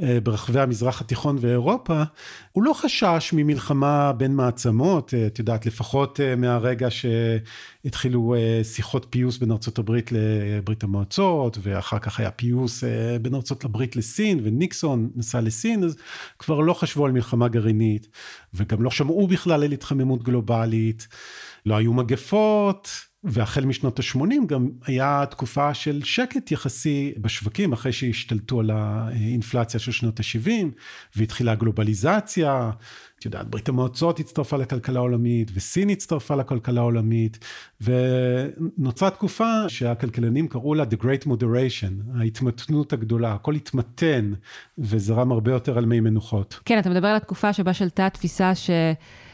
אה, 0.01 0.17
ברחבי 0.23 0.60
המזרח 0.60 1.01
התיכון 1.01 1.38
ואירופה, 1.39 2.04
הוא 2.51 2.63
לא 2.63 2.73
חשש 2.73 3.32
ממלחמה 3.34 4.13
בין 4.13 4.36
מעצמות, 4.36 5.13
אה, 5.13 5.27
את 5.27 5.39
יודעת, 5.39 5.65
לפחות 5.65 6.19
אה, 6.19 6.36
מהרגע 6.36 6.88
שהתחילו 6.89 8.36
שיחות 8.63 9.06
פיוס 9.10 9.38
בין 9.38 9.51
ארצות 9.51 9.80
הברית 9.80 10.12
לברית 10.12 10.84
המועצות, 10.84 11.58
ואחר 11.62 11.99
כך 11.99 12.19
היה 12.19 12.32
פיוס 12.32 12.84
בין 13.21 13.36
ארצות 13.36 13.63
הברית 13.63 13.95
לסין, 13.95 14.39
וניקסון 14.43 15.10
נסע 15.15 15.41
לסין, 15.41 15.84
אז 15.84 15.95
כבר 16.39 16.60
לא 16.60 16.73
חשבו 16.73 17.06
על 17.06 17.12
מלחמה 17.12 17.47
גרעינית, 17.47 17.81
וגם 18.54 18.82
לא 18.82 18.91
שמעו 18.91 19.28
בכלל 19.28 19.63
על 19.63 19.72
התחממות 19.72 20.24
גלובלית, 20.24 21.08
לא 21.65 21.76
היו 21.76 21.94
מגפות, 21.94 22.89
והחל 23.23 23.65
משנות 23.65 23.99
ה-80 23.99 24.45
גם 24.47 24.69
היה 24.86 25.23
תקופה 25.29 25.73
של 25.73 26.03
שקט 26.03 26.51
יחסי 26.51 27.13
בשווקים 27.17 27.73
אחרי 27.73 27.91
שהשתלטו 27.91 28.60
על 28.60 28.69
האינפלציה 28.73 29.79
של 29.79 29.91
שנות 29.91 30.19
ה-70 30.19 30.65
והתחילה 31.15 31.51
הגלובליזציה. 31.51 32.71
את 33.19 33.25
יודעת, 33.25 33.47
ברית 33.47 33.69
המועצות 33.69 34.19
הצטרפה 34.19 34.57
לכלכלה 34.57 34.99
העולמית 34.99 35.51
וסין 35.53 35.89
הצטרפה 35.89 36.36
לכלכלה 36.36 36.81
העולמית 36.81 37.45
ונוצרה 37.81 39.10
תקופה 39.10 39.69
שהכלכלנים 39.69 40.47
קראו 40.47 40.73
לה 40.73 40.84
The 40.84 41.03
Great 41.03 41.27
Moderation, 41.27 42.19
ההתמתנות 42.19 42.93
הגדולה, 42.93 43.34
הכל 43.34 43.55
התמתן 43.55 44.34
וזרם 44.77 45.31
הרבה 45.31 45.51
יותר 45.51 45.77
על 45.77 45.86
מי 45.86 45.99
מנוחות. 45.99 46.60
כן, 46.65 46.79
אתה 46.79 46.89
מדבר 46.89 47.07
על 47.07 47.15
התקופה 47.15 47.53
שבה 47.53 47.73
שלטה 47.73 48.05
התפיסה 48.05 48.55
ש... 48.55 48.69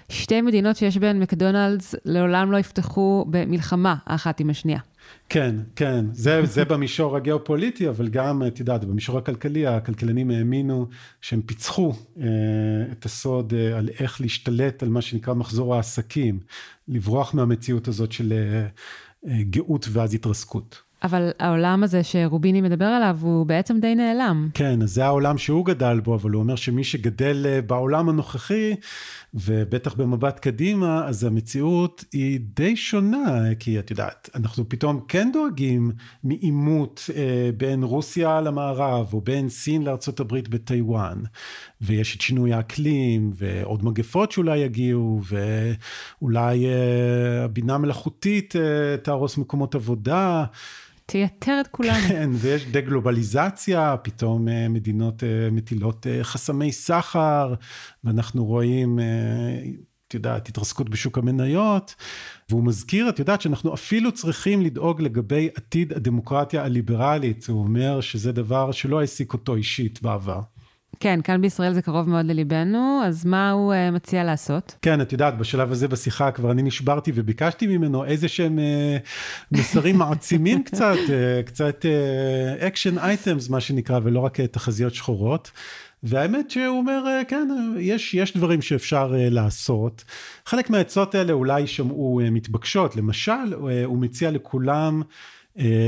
שתי 0.10 0.42
מדינות 0.42 0.76
שיש 0.76 0.98
בהן 0.98 1.20
מקדונלדס 1.20 1.96
לעולם 2.06 2.52
לא 2.52 2.58
יפתחו 2.58 3.26
במלחמה 3.30 3.96
האחת 4.06 4.40
עם 4.40 4.50
השנייה. 4.50 4.80
כן, 5.30 5.56
כן, 5.76 6.06
זה, 6.12 6.46
זה 6.46 6.66
במישור 6.66 7.18
הגיאופוליטי, 7.18 7.90
אבל 7.90 8.08
גם, 8.08 8.44
את 8.48 8.60
יודעת, 8.60 8.86
במישור 8.86 9.18
הכלכלי, 9.18 9.68
הכלכלנים 9.68 10.32
האמינו 10.32 10.88
שהם 11.22 11.42
פיצחו 11.42 11.94
אה, 12.20 12.26
את 12.92 13.06
הסוד 13.06 13.54
אה, 13.54 13.78
על 13.78 13.90
איך 14.00 14.22
להשתלט 14.22 14.84
על 14.84 14.90
מה 14.90 15.02
שנקרא 15.02 15.34
מחזור 15.34 15.76
העסקים, 15.76 16.40
לברוח 16.88 17.34
מהמציאות 17.34 17.88
הזאת 17.88 18.12
של 18.12 18.34
אה, 18.34 18.68
אה, 19.32 19.44
גאות 19.44 19.88
ואז 19.92 20.14
התרסקות. 20.14 20.82
אבל 21.04 21.32
העולם 21.40 21.84
הזה 21.84 22.04
שרוביני 22.04 22.62
מדבר 22.62 22.86
עליו 22.86 23.18
הוא 23.22 23.46
בעצם 23.46 23.80
די 23.80 23.96
נעלם. 23.96 24.50
כן, 24.54 24.82
אז 24.82 24.94
זה 24.94 25.06
העולם 25.06 25.38
שהוא 25.38 25.66
גדל 25.66 26.00
בו, 26.00 26.16
אבל 26.16 26.32
הוא 26.32 26.42
אומר 26.42 26.56
שמי 26.56 26.84
שגדל 26.84 27.46
אה, 27.46 27.62
בעולם 27.62 28.10
הנוכחי, 28.10 28.76
ובטח 29.34 29.94
במבט 29.94 30.40
קדימה, 30.40 31.08
אז 31.08 31.24
המציאות 31.24 32.06
היא 32.14 32.40
די 32.56 32.76
שונה, 32.76 33.56
כי 33.60 33.80
את 33.80 33.92
יודעת, 33.92 34.30
אנחנו 34.36 34.70
פתאום 34.70 35.06
כן 35.08 35.30
דואגים 35.34 35.92
מעימות 36.24 37.10
אה, 37.16 37.50
בין 37.58 37.84
רוסיה 37.84 38.42
למערב, 38.42 39.14
או 39.14 39.22
בין 39.22 39.50
סין 39.50 39.88
הברית 40.20 40.48
בטיוואן, 40.48 41.18
ויש 41.82 42.16
את 42.16 42.22
שינוי 42.22 42.54
האקלים, 42.54 43.32
ועוד 43.36 43.86
מגפות 43.86 44.32
שאולי 44.32 44.58
יגיעו, 44.58 45.22
ואולי 45.28 46.66
אה, 46.66 47.44
הבינה 47.44 47.78
מלאכותית 47.78 48.56
אה, 48.56 48.98
תהרוס 48.98 49.38
מקומות 49.38 49.76
עבודה. 49.76 50.46
תייתר 51.08 51.58
את 51.62 51.68
כולנו. 51.68 52.08
כן, 52.08 52.30
ויש 52.34 52.66
דה-גלובליזציה, 52.66 53.96
פתאום 54.04 54.48
אה, 54.48 54.70
מדינות 54.70 55.24
אה, 55.24 55.50
מטילות 55.52 56.08
אה, 56.08 56.24
חסמי 56.24 56.72
סחר, 56.72 57.54
ואנחנו 58.04 58.46
רואים, 58.46 59.00
את 60.08 60.14
יודעת, 60.14 60.50
התרסקות 60.50 60.90
בשוק 60.90 61.18
המניות, 61.18 61.96
והוא 62.50 62.64
מזכיר, 62.64 63.10
את 63.10 63.20
יודעת, 63.20 63.42
שאנחנו 63.42 63.74
אפילו 63.74 64.12
צריכים 64.12 64.62
לדאוג 64.62 65.02
לגבי 65.02 65.50
עתיד 65.56 65.94
הדמוקרטיה 65.94 66.64
הליברלית, 66.64 67.46
הוא 67.48 67.64
אומר 67.64 68.02
שזה 68.02 68.32
דבר 68.32 68.72
שלא 68.72 69.00
העסיק 69.00 69.34
אותו 69.34 69.56
אישית 69.56 70.02
בעבר. 70.02 70.42
כן, 71.00 71.20
כאן 71.24 71.42
בישראל 71.42 71.74
זה 71.74 71.82
קרוב 71.82 72.10
מאוד 72.10 72.26
לליבנו, 72.26 73.02
אז 73.06 73.26
מה 73.26 73.52
הוא 73.52 73.74
uh, 73.74 73.96
מציע 73.96 74.24
לעשות? 74.24 74.76
כן, 74.82 75.02
את 75.02 75.12
יודעת, 75.12 75.38
בשלב 75.38 75.72
הזה 75.72 75.88
בשיחה 75.88 76.32
כבר 76.32 76.52
אני 76.52 76.64
נשברתי 76.64 77.12
וביקשתי 77.16 77.68
ממנו 77.68 78.06
איזה 78.06 78.28
שהם 78.28 78.60
uh, 78.60 79.52
מסרים 79.52 79.98
מעצימים 79.98 80.64
קצת, 80.68 80.96
uh, 81.08 81.44
קצת 81.46 81.86
action 82.60 82.98
uh, 82.98 83.02
items, 83.02 83.50
מה 83.50 83.60
שנקרא, 83.62 84.00
ולא 84.04 84.20
רק 84.20 84.40
uh, 84.40 84.48
תחזיות 84.52 84.94
שחורות. 84.94 85.52
והאמת 86.04 86.52
שהוא 86.52 86.78
אומר, 86.78 87.04
כן, 87.28 87.48
יש, 87.80 88.14
יש 88.14 88.38
דברים 88.38 88.62
שאפשר 88.62 89.14
לעשות. 89.18 90.04
חלק 90.46 90.70
מהעצות 90.70 91.16
האלה 91.16 91.34
אולי 91.34 91.60
יישמעו 91.60 92.22
מתבקשות, 92.32 92.96
למשל, 92.96 93.54
הוא 93.86 93.98
מציע 93.98 94.32
לכולם 94.32 95.02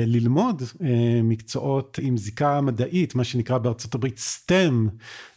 ללמוד 0.06 0.62
אה, 0.82 1.22
מקצועות 1.24 2.00
עם 2.02 2.18
זיקה 2.18 2.62
מדעית, 2.62 3.16
מה 3.16 3.24
שנקרא 3.24 3.58
בארצות 3.58 3.96
הברית 3.96 4.18
STEM, 4.18 4.90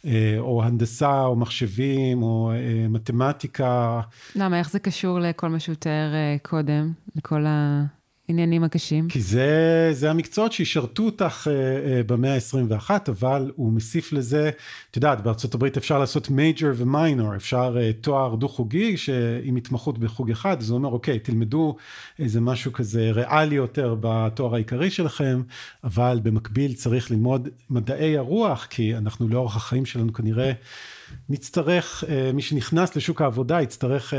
אה, 0.05 0.35
או 0.39 0.63
הנדסה, 0.63 1.21
או 1.21 1.35
מחשבים, 1.35 2.23
או 2.23 2.51
מתמטיקה. 2.89 4.01
למה, 4.35 4.59
איך 4.59 4.71
זה 4.71 4.79
קשור 4.79 5.19
לכל 5.19 5.49
מה 5.49 5.59
שהוא 5.59 5.75
תיאר 5.75 6.11
קודם, 6.41 6.91
לכל 7.15 7.45
ה... 7.45 7.83
העניינים 8.29 8.63
הקשים? 8.63 9.07
כי 9.07 9.21
זה, 9.21 9.89
זה 9.91 10.09
המקצועות 10.09 10.51
שישרתו 10.51 11.03
אותך 11.03 11.47
uh, 11.47 11.47
uh, 11.47 12.07
במאה 12.07 12.35
ה-21, 12.35 12.89
אבל 13.07 13.51
הוא 13.55 13.73
מוסיף 13.73 14.13
לזה, 14.13 14.51
את 14.91 14.95
יודעת, 14.95 15.21
בארצות 15.23 15.53
הברית 15.53 15.77
אפשר 15.77 15.99
לעשות 15.99 16.29
מייג'ר 16.29 16.71
ומיינור, 16.75 17.35
אפשר 17.35 17.77
uh, 17.77 18.03
תואר 18.03 18.35
דו-חוגי 18.35 18.95
עם 19.43 19.55
התמחות 19.55 19.97
בחוג 19.97 20.31
אחד, 20.31 20.61
אז 20.61 20.69
הוא 20.69 20.77
אומר, 20.77 20.89
אוקיי, 20.89 21.19
תלמדו 21.19 21.75
איזה 22.19 22.41
משהו 22.41 22.73
כזה 22.73 23.11
ריאלי 23.11 23.55
יותר 23.55 23.95
בתואר 23.99 24.55
העיקרי 24.55 24.91
שלכם, 24.91 25.41
אבל 25.83 26.19
במקביל 26.23 26.73
צריך 26.73 27.11
ללמוד 27.11 27.49
מדעי 27.69 28.17
הרוח, 28.17 28.67
כי 28.69 28.97
אנחנו 28.97 29.27
לאורך 29.27 29.55
החיים 29.55 29.85
שלנו 29.85 30.13
כנראה 30.13 30.51
נצטרך, 31.29 32.03
מי 32.33 32.41
שנכנס 32.41 32.95
לשוק 32.95 33.21
העבודה 33.21 33.61
יצטרך... 33.61 34.13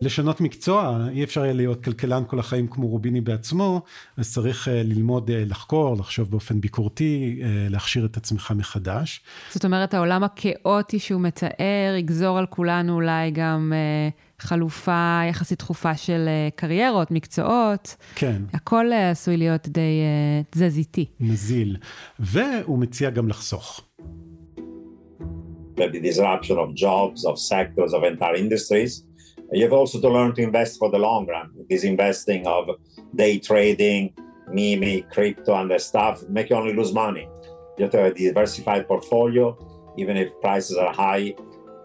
Uh, 0.00 0.06
לשנות 0.06 0.40
מקצוע, 0.40 1.06
אי 1.12 1.24
אפשר 1.24 1.44
יהיה 1.44 1.52
להיות 1.52 1.84
כלכלן 1.84 2.22
כל 2.26 2.38
החיים 2.38 2.66
כמו 2.66 2.86
רוביני 2.86 3.20
בעצמו, 3.20 3.82
אז 4.16 4.32
צריך 4.32 4.68
אה, 4.68 4.82
ללמוד 4.82 5.30
אה, 5.30 5.44
לחקור, 5.46 5.96
לחשוב 5.96 6.30
באופן 6.30 6.60
ביקורתי, 6.60 7.40
אה, 7.42 7.48
להכשיר 7.70 8.04
את 8.06 8.16
עצמך 8.16 8.52
מחדש. 8.56 9.20
זאת 9.50 9.64
אומרת, 9.64 9.94
העולם 9.94 10.24
הכאוטי 10.24 10.98
שהוא 10.98 11.20
מתאר 11.20 11.94
יגזור 11.98 12.38
על 12.38 12.46
כולנו 12.46 12.94
אולי 12.94 13.30
גם 13.30 13.72
חלופה 14.38 15.20
יחסית 15.28 15.58
דחופה 15.58 15.96
של 15.96 16.28
קריירות, 16.56 17.10
מקצועות. 17.10 17.96
כן. 18.14 18.42
הכל 18.54 18.86
עשוי 18.92 19.36
להיות 19.36 19.68
די 19.68 20.02
תזזיתי. 20.50 21.06
נזיל. 21.20 21.76
והוא 22.18 22.78
מציע 22.78 23.10
גם 23.10 23.28
לחסוך. 23.28 23.80
The 25.76 26.02
disruption 26.10 26.56
of 26.64 26.68
jobs, 26.74 27.20
of 27.30 27.36
sectors, 27.38 27.92
of 27.94 28.02
entire 28.04 28.36
industries. 28.36 29.09
You 29.52 29.64
have 29.64 29.72
also 29.72 30.00
to 30.00 30.08
learn 30.08 30.34
to 30.36 30.42
invest 30.42 30.78
for 30.78 30.90
the 30.90 30.98
long 30.98 31.26
run. 31.26 31.50
This 31.68 31.82
investing 31.82 32.46
of 32.46 32.70
day 33.16 33.38
trading, 33.38 34.14
mimi, 34.48 35.02
crypto, 35.02 35.54
and 35.54 35.68
the 35.70 35.78
stuff 35.78 36.22
make 36.28 36.50
you 36.50 36.56
only 36.56 36.72
lose 36.72 36.92
money. 36.92 37.28
You 37.76 37.84
have 37.84 37.92
to 37.92 37.98
have 37.98 38.12
a 38.12 38.14
diversified 38.14 38.86
portfolio, 38.86 39.44
even 39.98 40.16
if 40.16 40.28
prices 40.40 40.76
are 40.76 40.92
high 40.92 41.34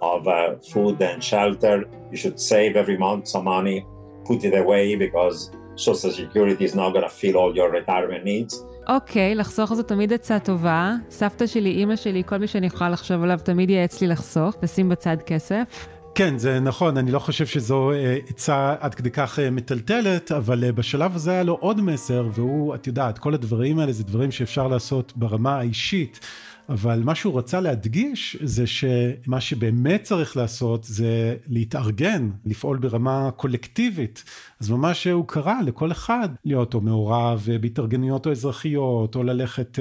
of 0.02 0.28
uh, 0.28 0.56
food 0.72 1.02
and 1.02 1.24
shelter. 1.24 1.86
You 2.12 2.18
should 2.18 2.40
save 2.40 2.76
every 2.76 2.98
month 2.98 3.28
some 3.28 3.46
money, 3.46 3.86
put 4.26 4.44
it 4.46 4.56
away 4.56 4.96
because 4.96 5.50
social 5.76 6.12
security 6.12 6.66
is 6.66 6.76
not 6.76 6.90
going 6.94 7.04
to 7.04 7.10
fill 7.10 7.36
all 7.38 7.56
your 7.56 7.72
retirement 7.72 8.24
needs. 8.24 8.64
אוקיי, 8.88 9.34
okay, 9.34 9.36
לחסוך 9.36 9.74
זו 9.74 9.84
תמיד 9.84 10.14
עצה 10.14 10.40
טובה. 10.40 10.96
סבתא 11.10 11.48
שלי, 11.48 11.70
אימא 11.70 11.96
שלי, 11.96 12.24
כל 12.26 12.38
מי 12.38 12.48
שאני 12.48 12.68
יכולה 12.68 12.90
לחשוב 12.90 13.24
עליו, 13.24 13.40
תמיד 13.44 13.70
ייעץ 13.70 14.02
לי 14.02 14.08
לחסוך, 14.08 14.56
לשים 14.64 14.90
בצד 14.90 15.18
כסף. 15.26 15.88
כן, 16.18 16.38
זה 16.38 16.60
נכון, 16.60 16.98
אני 16.98 17.12
לא 17.12 17.20
חושב 17.20 17.46
שזו 17.46 17.92
אה, 17.92 18.18
עצה 18.28 18.76
עד 18.80 18.96
כדי 18.96 19.12
כך 19.12 19.40
אה, 19.40 19.50
מטלטלת, 19.50 20.32
אבל 20.32 20.64
אה, 20.64 20.72
בשלב 20.72 21.16
הזה 21.16 21.32
היה 21.32 21.44
לו 21.44 21.54
עוד 21.54 21.82
מסר, 21.82 22.28
והוא, 22.34 22.76
את 22.76 22.88
יודעת, 22.88 23.18
כל 23.20 23.34
הדברים 23.34 23.80
האלה 23.80 23.92
זה 23.92 24.04
דברים 24.04 24.32
שאפשר 24.32 24.68
לעשות 24.68 25.14
ברמה 25.16 25.58
האישית. 25.58 26.20
אבל 26.70 27.02
מה 27.04 27.16
שהוא 27.16 27.38
רצה 27.38 27.62
להדגיש 27.62 28.38
זה 28.44 28.68
שמה 28.68 29.42
שבאמת 29.42 30.04
צריך 30.04 30.38
לעשות 30.38 30.84
זה 30.84 31.36
להתארגן, 31.48 32.30
לפעול 32.46 32.78
ברמה 32.78 33.30
קולקטיבית. 33.36 34.24
אז 34.60 34.70
ממש 34.70 35.08
הוא 35.08 35.28
קרא 35.28 35.56
לכל 35.66 35.92
אחד 35.92 36.30
להיות 36.46 36.74
או 36.74 36.82
מעורב 36.82 37.48
בהתארגנויות 37.62 38.26
או 38.26 38.32
אזרחיות, 38.32 39.16
או 39.16 39.24
ללכת... 39.24 39.80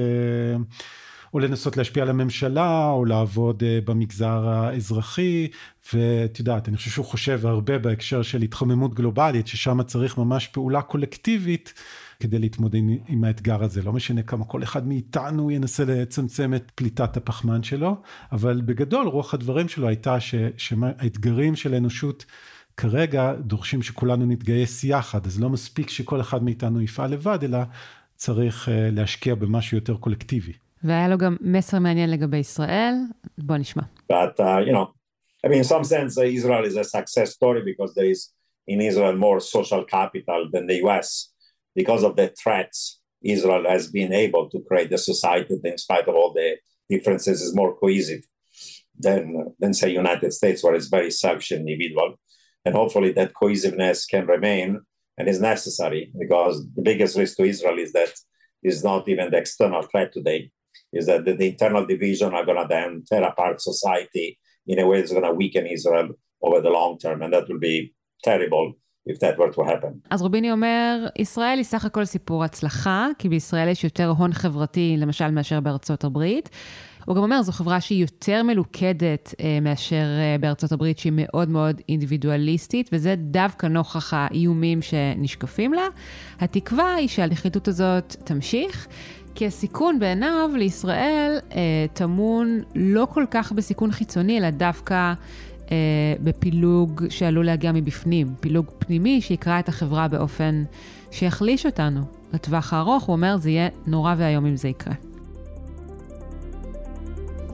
או 1.35 1.39
לנסות 1.39 1.77
להשפיע 1.77 2.03
על 2.03 2.11
הממשלה, 2.11 2.91
או 2.91 3.05
לעבוד 3.05 3.63
במגזר 3.85 4.49
האזרחי, 4.49 5.49
ואת 5.93 6.39
יודעת, 6.39 6.69
אני 6.69 6.77
חושב 6.77 6.91
שהוא 6.91 7.07
חושב 7.07 7.47
הרבה 7.47 7.79
בהקשר 7.79 8.23
של 8.23 8.43
התחממות 8.43 8.95
גלובלית, 8.95 9.47
ששם 9.47 9.83
צריך 9.83 10.19
ממש 10.19 10.47
פעולה 10.49 10.83
קולקטיבית 10.83 11.75
כדי 12.21 12.39
להתמודד 12.39 12.81
עם, 13.09 13.25
האתגר 13.25 13.63
הזה. 13.63 13.83
לא 13.83 13.93
משנה 13.93 14.23
כמה 14.23 14.45
כל 14.45 14.63
אחד 14.63 14.87
מאיתנו 14.87 15.51
ינסה 15.51 15.85
לצמצם 15.85 16.55
את 16.55 16.73
פליטת 16.75 17.17
הפחמן 17.17 17.63
שלו, 17.63 17.97
אבל 18.33 18.61
בגדול 18.61 19.07
רוח 19.07 19.35
הדברים 19.35 19.69
שלו 19.69 19.89
הייתה 19.89 20.17
שהאתגרים 20.57 21.57
של 21.57 21.75
האנושות 21.75 22.25
כרגע 22.77 23.33
דורשים 23.35 23.83
שכולנו 23.83 24.27
נתגייס 24.27 24.85
יחד, 24.85 25.27
אז 25.27 25.41
לא 25.41 25.51
מספיק 25.51 25.91
שכל 25.91 26.21
אחד 26.21 26.43
מאיתנו 26.43 26.81
יפעל 26.81 27.11
לבד, 27.11 27.39
אלא 27.45 27.59
צריך 28.17 28.69
uh, 28.69 28.71
להשקיע 28.93 29.35
במשהו 29.35 29.77
יותר 29.77 29.97
קולקטיבי. 29.97 30.53
והיה 30.84 31.08
לו 31.08 31.18
גם 31.18 31.38
מסר 31.42 31.80
מעניין 31.80 32.10
לגבי 32.10 32.38
ישראל, 32.38 32.94
בוא 33.38 33.58
נשמע. 33.58 33.84
But, 34.12 34.40
uh, 34.40 34.60
you 34.66 34.72
know, 34.72 34.88
I 35.44 35.48
mean, 35.48 35.60
in 35.60 35.64
some 35.64 35.84
sense, 35.84 36.18
uh, 36.18 36.24
Israel 36.24 36.66
is 36.66 36.76
a 36.76 36.84
success 36.84 37.32
story 37.32 37.62
because 37.64 37.94
there 37.96 38.10
is 38.16 38.34
in 38.68 38.82
Israel 38.82 39.16
more 39.16 39.40
social 39.40 39.84
capital 39.84 40.50
than 40.54 40.68
the 40.68 40.78
US. 40.86 41.34
Because 41.76 42.04
of 42.04 42.16
the 42.16 42.28
threats, 42.42 43.00
Israel 43.24 43.64
has 43.68 43.84
been 43.92 44.14
able 44.14 44.50
to 44.50 44.60
create 44.68 44.92
a 44.94 44.98
society 44.98 45.56
that, 45.62 45.72
in 45.72 45.78
spite 45.78 46.08
of 46.08 46.16
all 46.16 46.32
the 46.34 46.50
differences, 46.90 47.42
is 47.42 47.56
more 47.56 47.76
cohesive 47.82 48.24
than, 48.98 49.54
than 49.60 49.74
say, 49.74 49.90
United 49.90 50.32
States, 50.34 50.64
where 50.64 50.76
it's 50.76 50.88
very 50.88 51.12
selfish 51.12 51.52
individual. 51.52 52.16
And 52.66 52.76
hopefully 52.76 53.12
that 53.14 53.34
cohesiveness 53.34 54.06
can 54.06 54.26
remain 54.28 54.82
and 55.18 55.28
is 55.28 55.42
necessary 55.42 56.12
because 56.18 56.66
the 56.76 56.82
biggest 56.82 57.18
risk 57.18 57.38
to 57.38 57.44
Israel 57.44 57.80
is 57.80 57.92
that 57.94 58.14
is 58.64 58.84
not 58.84 59.08
even 59.08 59.32
the 59.32 59.38
external 59.38 59.84
threat 59.84 60.12
today, 60.12 60.52
is 60.99 61.07
that 61.07 61.25
the, 61.25 61.33
the 61.41 61.49
internal 61.53 61.85
division 61.95 62.31
are 62.35 62.47
going 62.49 62.61
to 62.63 62.69
then 62.75 62.91
tear 63.09 63.25
apart 63.33 63.57
society 63.61 64.29
in 64.67 64.79
a 64.79 64.87
way 64.89 64.97
that's 64.99 65.13
going 65.13 65.31
to 65.31 65.33
weaken 65.43 65.67
Israel 65.77 66.09
over 66.47 66.59
the 66.61 66.73
long 66.79 66.93
term, 67.05 67.19
and 67.23 67.33
that 67.35 67.49
will 67.49 67.63
be 67.73 67.77
terrible. 68.29 68.67
if 69.07 69.19
that 69.19 69.39
were 69.39 69.53
to 69.57 69.63
happen. 69.63 69.93
אז 70.11 70.23
רוביני 70.23 70.53
אומר, 70.53 71.07
ישראל 71.19 71.59
היא 71.59 71.65
סך 71.65 71.85
הכל 71.85 72.05
סיפור 72.05 72.45
הצלחה, 72.45 73.09
כי 73.19 73.29
בישראל 73.29 73.69
יש 73.69 73.85
יותר 73.85 74.09
הון 74.19 74.33
חברתי, 74.33 74.97
למשל, 74.99 75.31
מאשר 75.31 75.61
בארצות 75.61 76.05
הברית. 76.05 76.51
הוא 77.05 77.17
גם 77.17 77.23
אומר, 77.23 77.43
זו 77.43 77.53
חברה 77.53 77.81
שהיא 77.81 78.01
יותר 78.01 78.43
מלוכדת 78.43 79.35
אה, 79.41 79.59
מאשר 79.63 80.05
אה, 80.19 80.37
בארצות 80.41 80.73
הברית, 80.73 80.99
שהיא 80.99 81.13
מאוד 81.17 81.49
מאוד 81.49 81.81
אינדיבידואליסטית, 81.89 82.91
וזה 82.93 83.15
דווקא 83.19 83.67
נוכח 83.67 84.15
האיומים 84.15 84.83
שנשקפים 84.83 85.75
לה. 85.75 85.87
התקווה 86.41 86.95
היא 86.95 87.09
שהלכידות 87.09 87.69
הזאת 87.69 88.17
תמשיך. 88.25 88.89
כי 89.35 89.47
הסיכון 89.47 89.99
בעיניו 89.99 90.51
לישראל 90.57 91.39
אה, 91.53 91.87
טמון 91.93 92.61
לא 92.75 93.07
כל 93.11 93.25
כך 93.31 93.53
בסיכון 93.53 93.93
חיצוני, 93.93 94.39
אלא 94.39 94.51
דווקא 94.51 95.13
אה, 95.71 95.77
בפילוג 96.21 97.03
שעלול 97.09 97.47
להגיע 97.47 97.73
מבפנים, 97.73 98.35
פילוג 98.41 98.67
פנימי 98.79 99.21
שיקרע 99.21 99.59
את 99.59 99.69
החברה 99.69 100.09
באופן 100.09 100.65
שיחליש 101.11 101.67
אותנו. 101.67 102.01
לטווח 102.33 102.73
הארוך, 102.73 103.05
הוא 103.05 103.17
אומר, 103.17 103.37
זה 103.37 103.51
יהיה 103.51 103.69
נורא 103.87 104.15
ואיום 104.19 104.47
אם 104.47 104.57
זה 104.57 104.69
יקרה. 104.69 104.95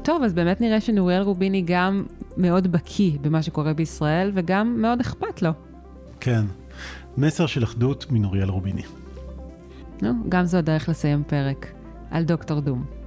טוב, 0.03 0.23
אז 0.23 0.33
באמת 0.33 0.61
נראה 0.61 0.81
שנוריאל 0.81 1.23
רוביני 1.23 1.62
גם 1.66 2.05
מאוד 2.37 2.73
בקיא 2.73 3.19
במה 3.21 3.43
שקורה 3.43 3.73
בישראל, 3.73 4.31
וגם 4.35 4.83
מאוד 4.83 5.01
אכפת 5.01 5.43
לו. 5.43 5.51
כן, 6.21 6.45
מסר 7.16 7.47
של 7.47 7.64
אחדות 7.64 8.07
מנוריאל 8.11 8.49
רוביני. 8.49 8.83
נו, 10.03 10.13
גם 10.29 10.45
זו 10.45 10.59
הדרך 10.59 10.89
לסיים 10.89 11.23
פרק 11.27 11.67
על 12.11 12.25
דוקטור 12.25 12.61
Doom. 12.61 13.00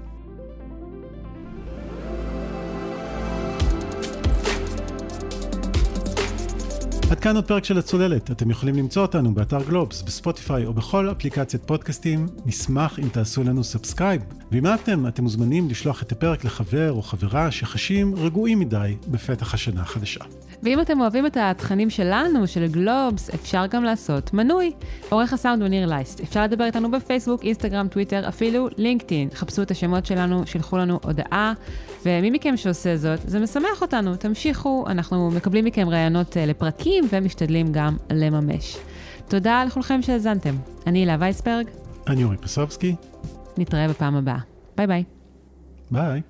כאן 7.24 7.36
עוד 7.36 7.48
פרק 7.48 7.66
של 7.66 7.78
הצוללת. 7.78 8.32
אתם 8.32 8.50
יכולים 8.50 8.76
למצוא 8.76 9.02
אותנו 9.02 9.34
באתר 9.34 9.64
גלובס, 9.64 10.02
בספוטיפיי 10.02 10.66
או 10.66 10.74
בכל 10.74 11.12
אפליקציית 11.12 11.64
פודקאסטים. 11.64 12.28
נשמח 12.46 13.00
אם 13.00 13.10
תעשו 13.10 13.44
לנו 13.44 13.64
subscribe. 13.64 14.22
ואם 14.52 14.66
אהבתם, 14.66 15.08
אתם 15.08 15.24
מוזמנים 15.24 15.70
לשלוח 15.70 16.04
את 16.04 16.12
הפרק 16.12 16.46
לחבר 16.46 16.92
או 16.92 17.02
חברה 17.02 17.52
שחשים 17.52 18.16
רגועים 18.16 18.60
מדי 18.60 18.96
בפתח 19.08 19.54
השנה 19.54 19.82
החדשה. 19.82 20.24
ואם 20.64 20.82
אתם 20.82 21.02
אוהבים 21.02 21.26
את 21.26 21.38
התכנים 21.42 21.90
שלנו, 21.90 22.48
של 22.48 22.68
גלובס, 22.68 23.30
אפשר 23.30 23.66
גם 23.66 23.84
לעשות 23.84 24.34
מנוי. 24.34 24.72
עורך 25.10 25.34
הסאונד 25.34 25.62
הוא 25.62 25.70
ניר 25.70 25.86
לייסט. 25.86 26.22
אפשר 26.22 26.44
לדבר 26.44 26.64
איתנו 26.64 26.92
בפייסבוק, 26.92 27.44
אינסטגרם, 27.44 27.88
טוויטר, 27.88 28.28
אפילו 28.28 28.68
לינקדאין. 28.78 29.30
חפשו 29.34 29.62
את 29.62 29.72
השמות 29.72 30.06
שלנו, 30.06 30.48
שלחו 30.48 30.78
לנו 30.78 31.00
הודעה, 31.04 31.54
ומי 32.06 32.30
מכם 32.30 32.58
שעושה 32.58 32.98
זאת, 32.98 33.20
זה 33.26 33.40
משמח 33.40 33.82
אותנו. 33.82 34.16
תמשיכו, 34.16 34.86
אנחנו 34.88 35.32
מקבלים 35.32 35.66
מכם 35.66 35.90
רעיונות 35.90 36.38
אה, 36.38 36.46
לפרקים 36.46 37.04
ומשתדלים 37.14 37.68
גם 37.72 37.98
לממש. 38.10 38.78
תודה 39.28 39.64
לכולכם 39.66 40.02
שהאזנתם. 40.02 40.56
אני 40.88 41.00
הילה 41.00 41.18
וייסברג. 41.20 41.68
אני 42.08 42.24
אורי 42.24 42.38
פסובסקי. 42.38 42.96
נתראה 43.58 43.88
בפעם 43.88 44.16
הבאה. 44.16 44.40
ביי 44.78 44.88
ביי. 44.88 45.04
ביי. 45.92 46.22